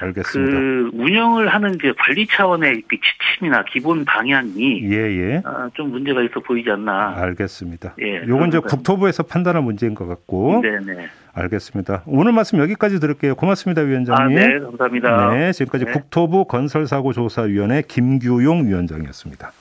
알겠습니다. 0.00 0.52
그 0.52 0.90
운영을 0.94 1.48
하는 1.48 1.74
이제 1.74 1.92
관리 1.98 2.26
차원의 2.26 2.82
그 2.88 2.96
지침이나 2.96 3.64
기본 3.64 4.04
방향이 4.04 4.82
예, 4.90 4.96
예. 4.96 5.42
아, 5.44 5.68
좀 5.74 5.90
문제가 5.90 6.22
있어 6.22 6.40
보이지 6.40 6.70
않나. 6.70 7.14
알겠습니다. 7.16 7.94
예. 8.00 8.22
요건 8.28 8.48
이제 8.48 8.58
국토부에서 8.58 9.22
판단할 9.22 9.62
문제인 9.62 9.94
것 9.94 10.06
같고. 10.06 10.60
네, 10.62 10.78
네. 10.80 11.08
알겠습니다. 11.32 12.02
오늘 12.06 12.32
말씀 12.32 12.58
여기까지 12.58 12.98
들을게요. 12.98 13.34
고맙습니다, 13.34 13.82
위원장님. 13.82 14.38
아, 14.38 14.40
네, 14.40 14.58
감사합니다. 14.58 15.34
네, 15.34 15.52
지금까지 15.52 15.84
네. 15.84 15.92
국토부 15.92 16.46
건설사고조사위원회 16.46 17.82
김규용 17.86 18.66
위원장이었습니다. 18.66 19.52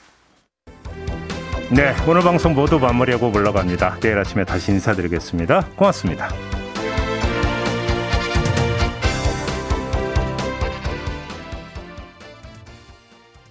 네, 1.76 1.94
오늘 2.08 2.22
방송 2.22 2.54
모두 2.54 2.80
마무리하고 2.80 3.30
물러갑니다. 3.30 4.00
내일 4.00 4.18
아침에 4.20 4.46
다시 4.46 4.72
인사드리겠습니다. 4.72 5.66
고맙습니다. 5.76 6.30